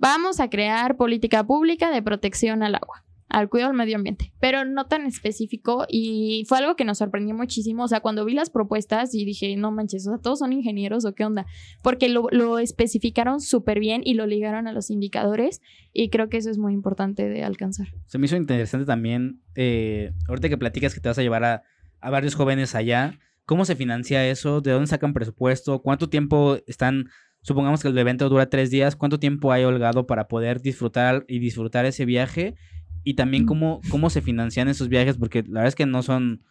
[0.00, 4.64] Vamos a crear política pública de protección al agua al cuidado del medio ambiente, pero
[4.64, 8.50] no tan específico y fue algo que nos sorprendió muchísimo, o sea, cuando vi las
[8.50, 11.46] propuestas y dije, no manches, o sea, todos son ingenieros o qué onda,
[11.80, 15.60] porque lo, lo especificaron súper bien y lo ligaron a los indicadores
[15.92, 17.86] y creo que eso es muy importante de alcanzar.
[18.06, 21.62] Se me hizo interesante también, eh, ahorita que platicas que te vas a llevar a,
[22.00, 24.60] a varios jóvenes allá, ¿cómo se financia eso?
[24.60, 25.82] ¿De dónde sacan presupuesto?
[25.82, 27.10] ¿Cuánto tiempo están
[27.42, 31.38] supongamos que el evento dura tres días, ¿cuánto tiempo hay holgado para poder disfrutar y
[31.38, 32.54] disfrutar ese viaje?
[33.04, 36.42] y también cómo, cómo se financian esos viajes, porque la verdad es que no son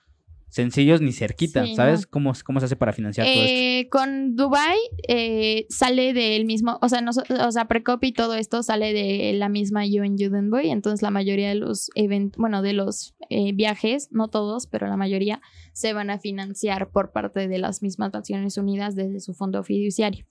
[0.50, 2.08] sencillos ni cerquita, ¿sabes?
[2.08, 3.54] ¿Cómo, ¿Cómo se hace para financiar todo esto?
[3.54, 4.78] Eh, con Dubai
[5.08, 9.34] eh, sale del mismo, o sea, no, o sea, Precop y todo esto sale de
[9.34, 14.10] la misma UN Judenboy, entonces la mayoría de los eventos, bueno, de los eh, viajes,
[14.12, 15.42] no todos, pero la mayoría
[15.72, 20.26] se van a financiar por parte de las mismas Naciones Unidas desde su fondo fiduciario.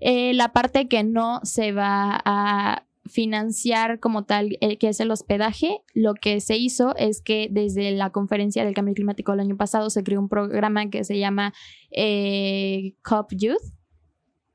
[0.00, 5.80] la parte que no se va a financiar como tal, eh, que es el hospedaje,
[5.92, 9.90] lo que se hizo es que desde la conferencia del cambio climático del año pasado
[9.90, 11.52] se creó un programa que se llama
[11.90, 13.74] eh, COP Youth.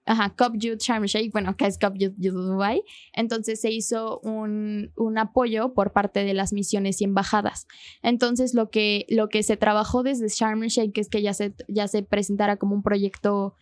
[0.06, 2.82] Ajá, COP Youth Sharm Sheikh, bueno, que es COP Youth, Dubai.
[3.14, 7.68] Entonces se hizo un, un, apoyo por parte de las misiones y embajadas.
[8.02, 11.88] Entonces lo que, lo que se trabajó desde Sharm Sheikh es que ya se, ya
[11.88, 13.56] se presentara como un proyecto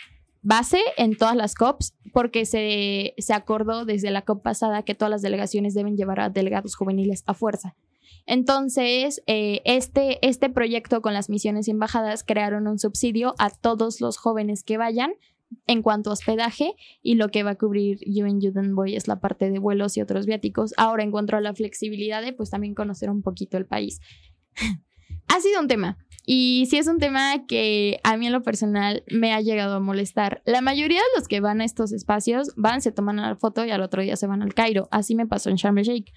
[0.48, 5.12] base en todas las COPs porque se, se acordó desde la COP pasada que todas
[5.12, 7.76] las delegaciones deben llevar a delegados juveniles a fuerza.
[8.26, 14.00] Entonces, eh, este, este proyecto con las misiones y embajadas crearon un subsidio a todos
[14.00, 15.12] los jóvenes que vayan
[15.66, 19.20] en cuanto a hospedaje y lo que va a cubrir UN Youth Boy es la
[19.20, 20.74] parte de vuelos y otros viáticos.
[20.78, 24.00] Ahora en la flexibilidad de pues también conocer un poquito el país.
[25.28, 25.98] ha sido un tema.
[26.30, 29.80] Y sí es un tema que a mí en lo personal me ha llegado a
[29.80, 30.42] molestar.
[30.46, 33.72] La mayoría de los que van a estos espacios van, se toman la foto y
[33.72, 34.90] al otro día se van al Cairo.
[34.92, 36.12] Así me pasó en Sharm el Sheikh.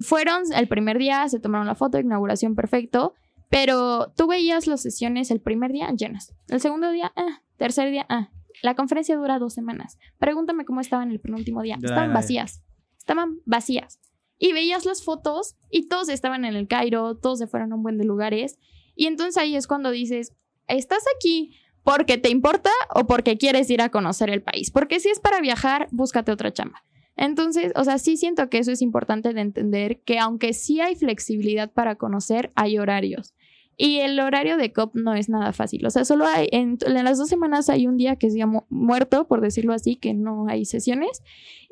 [0.00, 3.12] Fueron el primer día, se tomaron la foto, inauguración perfecto,
[3.50, 6.32] pero tú veías las sesiones el primer día llenas.
[6.48, 8.30] El segundo día, ah, tercer día, ah.
[8.62, 9.98] La conferencia dura dos semanas.
[10.18, 11.76] Pregúntame cómo estaban el penúltimo día.
[11.76, 12.62] Estaban vacías.
[12.96, 14.00] Estaban vacías.
[14.38, 17.82] Y veías las fotos y todos estaban en el Cairo, todos se fueron a un
[17.82, 18.58] buen de lugares.
[18.96, 20.32] Y entonces ahí es cuando dices,
[20.66, 24.72] ¿estás aquí porque te importa o porque quieres ir a conocer el país?
[24.72, 26.82] Porque si es para viajar, búscate otra chamba.
[27.14, 30.96] Entonces, o sea, sí siento que eso es importante de entender que aunque sí hay
[30.96, 33.34] flexibilidad para conocer, hay horarios.
[33.78, 35.84] Y el horario de COP no es nada fácil.
[35.86, 39.28] O sea, solo hay, en, las dos semanas hay un día que se llama muerto,
[39.28, 41.22] por decirlo así, que no hay sesiones.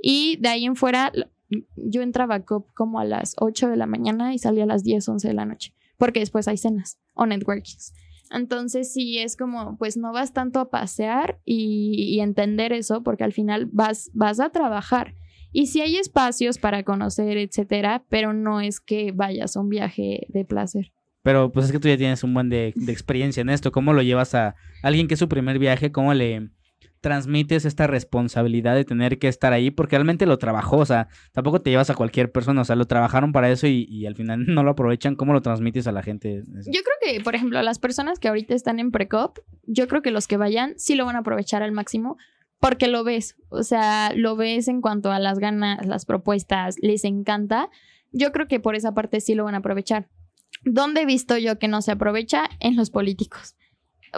[0.02, 1.12] Y de ahí en fuera,
[1.76, 4.82] yo entraba a COP como a las 8 de la mañana y salía a las
[4.82, 7.94] 10, 11 de la noche porque después hay cenas o networkings.
[8.30, 13.32] Entonces sí es como, pues no vas tanto a pasear y, entender eso, porque al
[13.32, 15.14] final vas, vas a trabajar.
[15.50, 20.26] Y sí hay espacios para conocer, etcétera, pero no es que vayas a un viaje
[20.28, 20.92] de placer.
[21.22, 23.72] Pero pues es que tú ya tienes un buen de, de experiencia en esto.
[23.72, 25.90] ¿Cómo lo llevas a alguien que es su primer viaje?
[25.90, 26.50] ¿Cómo le
[27.04, 29.70] transmites esta responsabilidad de tener que estar ahí?
[29.70, 32.86] Porque realmente lo trabajó, o sea, tampoco te llevas a cualquier persona, o sea, lo
[32.86, 35.14] trabajaron para eso y, y al final no lo aprovechan.
[35.14, 36.42] ¿Cómo lo transmites a la gente?
[36.46, 40.10] Yo creo que, por ejemplo, las personas que ahorita están en Precop, yo creo que
[40.10, 42.16] los que vayan sí lo van a aprovechar al máximo
[42.58, 47.04] porque lo ves, o sea, lo ves en cuanto a las ganas, las propuestas, les
[47.04, 47.68] encanta.
[48.10, 50.08] Yo creo que por esa parte sí lo van a aprovechar.
[50.64, 52.48] ¿Dónde he visto yo que no se aprovecha?
[52.60, 53.54] En los políticos.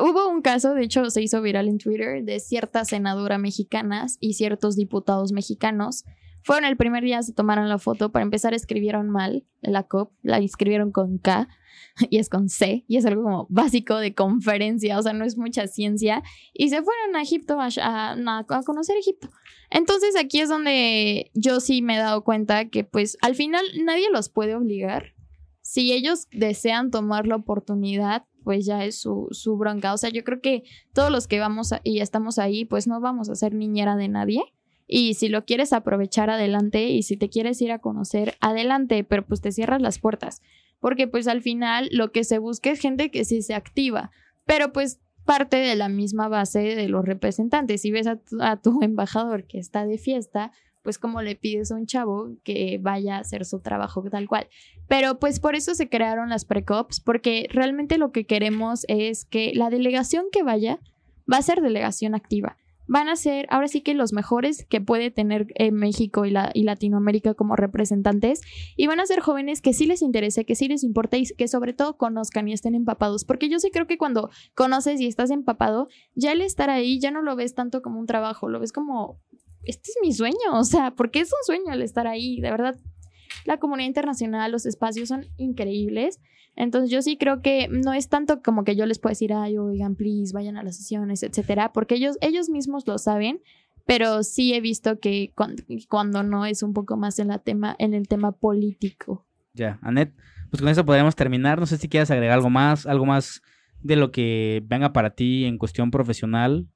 [0.01, 4.35] Hubo un caso, de hecho se hizo viral en Twitter, de ciertas senadoras mexicanas y
[4.35, 6.05] ciertos diputados mexicanos.
[6.43, 10.39] Fueron el primer día, se tomaron la foto, para empezar escribieron mal la COP, la
[10.39, 11.49] escribieron con K
[12.11, 15.37] y es con C, y es algo como básico de conferencia, o sea, no es
[15.37, 16.23] mucha ciencia,
[16.53, 18.13] y se fueron a Egipto a, a,
[18.49, 19.29] a conocer Egipto.
[19.71, 24.09] Entonces aquí es donde yo sí me he dado cuenta que pues al final nadie
[24.13, 25.15] los puede obligar.
[25.63, 29.93] Si ellos desean tomar la oportunidad, pues ya es su, su bronca.
[29.93, 33.01] O sea, yo creo que todos los que vamos a, y estamos ahí, pues no
[33.01, 34.41] vamos a ser niñera de nadie.
[34.87, 36.91] Y si lo quieres aprovechar, adelante.
[36.91, 39.03] Y si te quieres ir a conocer, adelante.
[39.03, 40.43] Pero pues te cierras las puertas.
[40.79, 44.13] Porque pues al final lo que se busca es gente que sí se activa.
[44.45, 47.81] Pero pues parte de la misma base de los representantes.
[47.81, 50.53] Si ves a tu, a tu embajador que está de fiesta,
[50.87, 54.47] pues como le pides a un chavo que vaya a hacer su trabajo tal cual.
[54.87, 59.51] Pero pues por eso se crearon las precops, porque realmente lo que queremos es que
[59.53, 60.79] la delegación que vaya
[61.31, 62.57] va a ser delegación activa.
[62.87, 66.53] Van a ser ahora sí que los mejores que puede tener eh, México y, la,
[66.55, 68.43] y Latinoamérica como representantes
[68.77, 71.49] y van a ser jóvenes que sí les interese, que sí les importa y que
[71.49, 73.25] sobre todo conozcan y estén empapados.
[73.25, 77.11] Porque yo sí creo que cuando conoces y estás empapado, ya el estar ahí ya
[77.11, 79.19] no lo ves tanto como un trabajo, lo ves como
[79.67, 82.77] este es mi sueño, o sea, porque es un sueño el estar ahí, de verdad.
[83.45, 86.21] La comunidad internacional, los espacios son increíbles.
[86.57, 89.59] Entonces yo sí creo que no es tanto como que yo les puedo decir, ay,
[89.59, 93.43] oigan, please, vayan a las sesiones, etcétera, porque ellos, ellos mismos lo saben,
[93.85, 97.77] pero sí he visto que cuando, cuando no es un poco más en, la tema,
[97.79, 99.27] en el tema político.
[99.53, 100.15] Ya, Anet,
[100.51, 101.61] pues con eso podemos terminar.
[101.61, 103.43] No sé si quieres agregar algo más, algo más
[103.81, 106.67] de lo que venga para ti en cuestión profesional,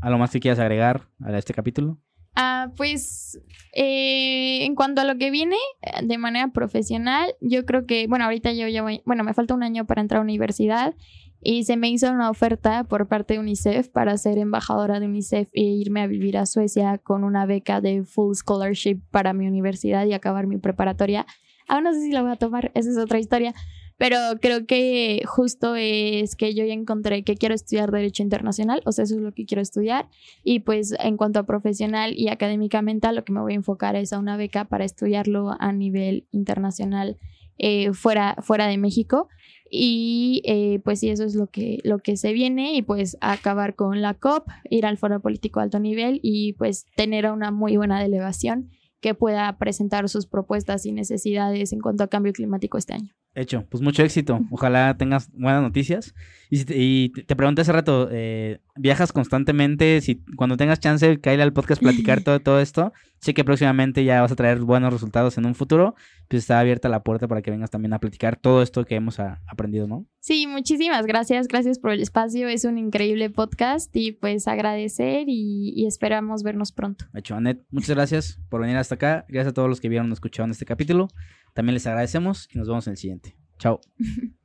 [0.00, 1.98] algo más que quieras agregar a este capítulo.
[2.34, 3.40] Ah, pues
[3.72, 8.24] eh, en cuanto a lo que viene eh, de manera profesional, yo creo que, bueno,
[8.24, 10.94] ahorita yo ya voy, bueno, me falta un año para entrar a universidad
[11.42, 15.48] y se me hizo una oferta por parte de UNICEF para ser embajadora de UNICEF
[15.54, 20.04] e irme a vivir a Suecia con una beca de full scholarship para mi universidad
[20.06, 21.26] y acabar mi preparatoria.
[21.66, 23.54] Aún no sé si la voy a tomar, esa es otra historia,
[24.00, 28.92] pero creo que justo es que yo ya encontré que quiero estudiar Derecho Internacional, o
[28.92, 30.08] sea, eso es lo que quiero estudiar.
[30.42, 34.14] Y pues en cuanto a profesional y académicamente, lo que me voy a enfocar es
[34.14, 37.18] a una beca para estudiarlo a nivel internacional
[37.58, 39.28] eh, fuera, fuera de México.
[39.70, 43.74] Y eh, pues sí, eso es lo que, lo que se viene y pues acabar
[43.74, 48.00] con la COP, ir al foro político alto nivel y pues tener una muy buena
[48.00, 48.70] delegación
[49.02, 53.19] que pueda presentar sus propuestas y necesidades en cuanto a cambio climático este año.
[53.34, 54.40] Hecho, pues mucho éxito.
[54.50, 56.14] Ojalá tengas buenas noticias.
[56.50, 60.00] Y, si te, y te pregunté hace rato, eh, ¿viajas constantemente?
[60.00, 62.92] Si cuando tengas chance, caer al podcast platicar todo, todo esto.
[63.20, 65.94] Sé que próximamente ya vas a traer buenos resultados en un futuro.
[66.28, 69.20] Pues está abierta la puerta para que vengas también a platicar todo esto que hemos
[69.20, 70.06] a, aprendido, ¿no?
[70.18, 71.46] Sí, muchísimas gracias.
[71.46, 72.48] Gracias por el espacio.
[72.48, 77.04] Es un increíble podcast y pues agradecer y, y esperamos vernos pronto.
[77.14, 79.24] Hecho, Anet, muchas gracias por venir hasta acá.
[79.28, 81.08] Gracias a todos los que vieron o escucharon este capítulo.
[81.54, 83.36] También les agradecemos y nos vemos en el siguiente.
[83.58, 83.80] Chao.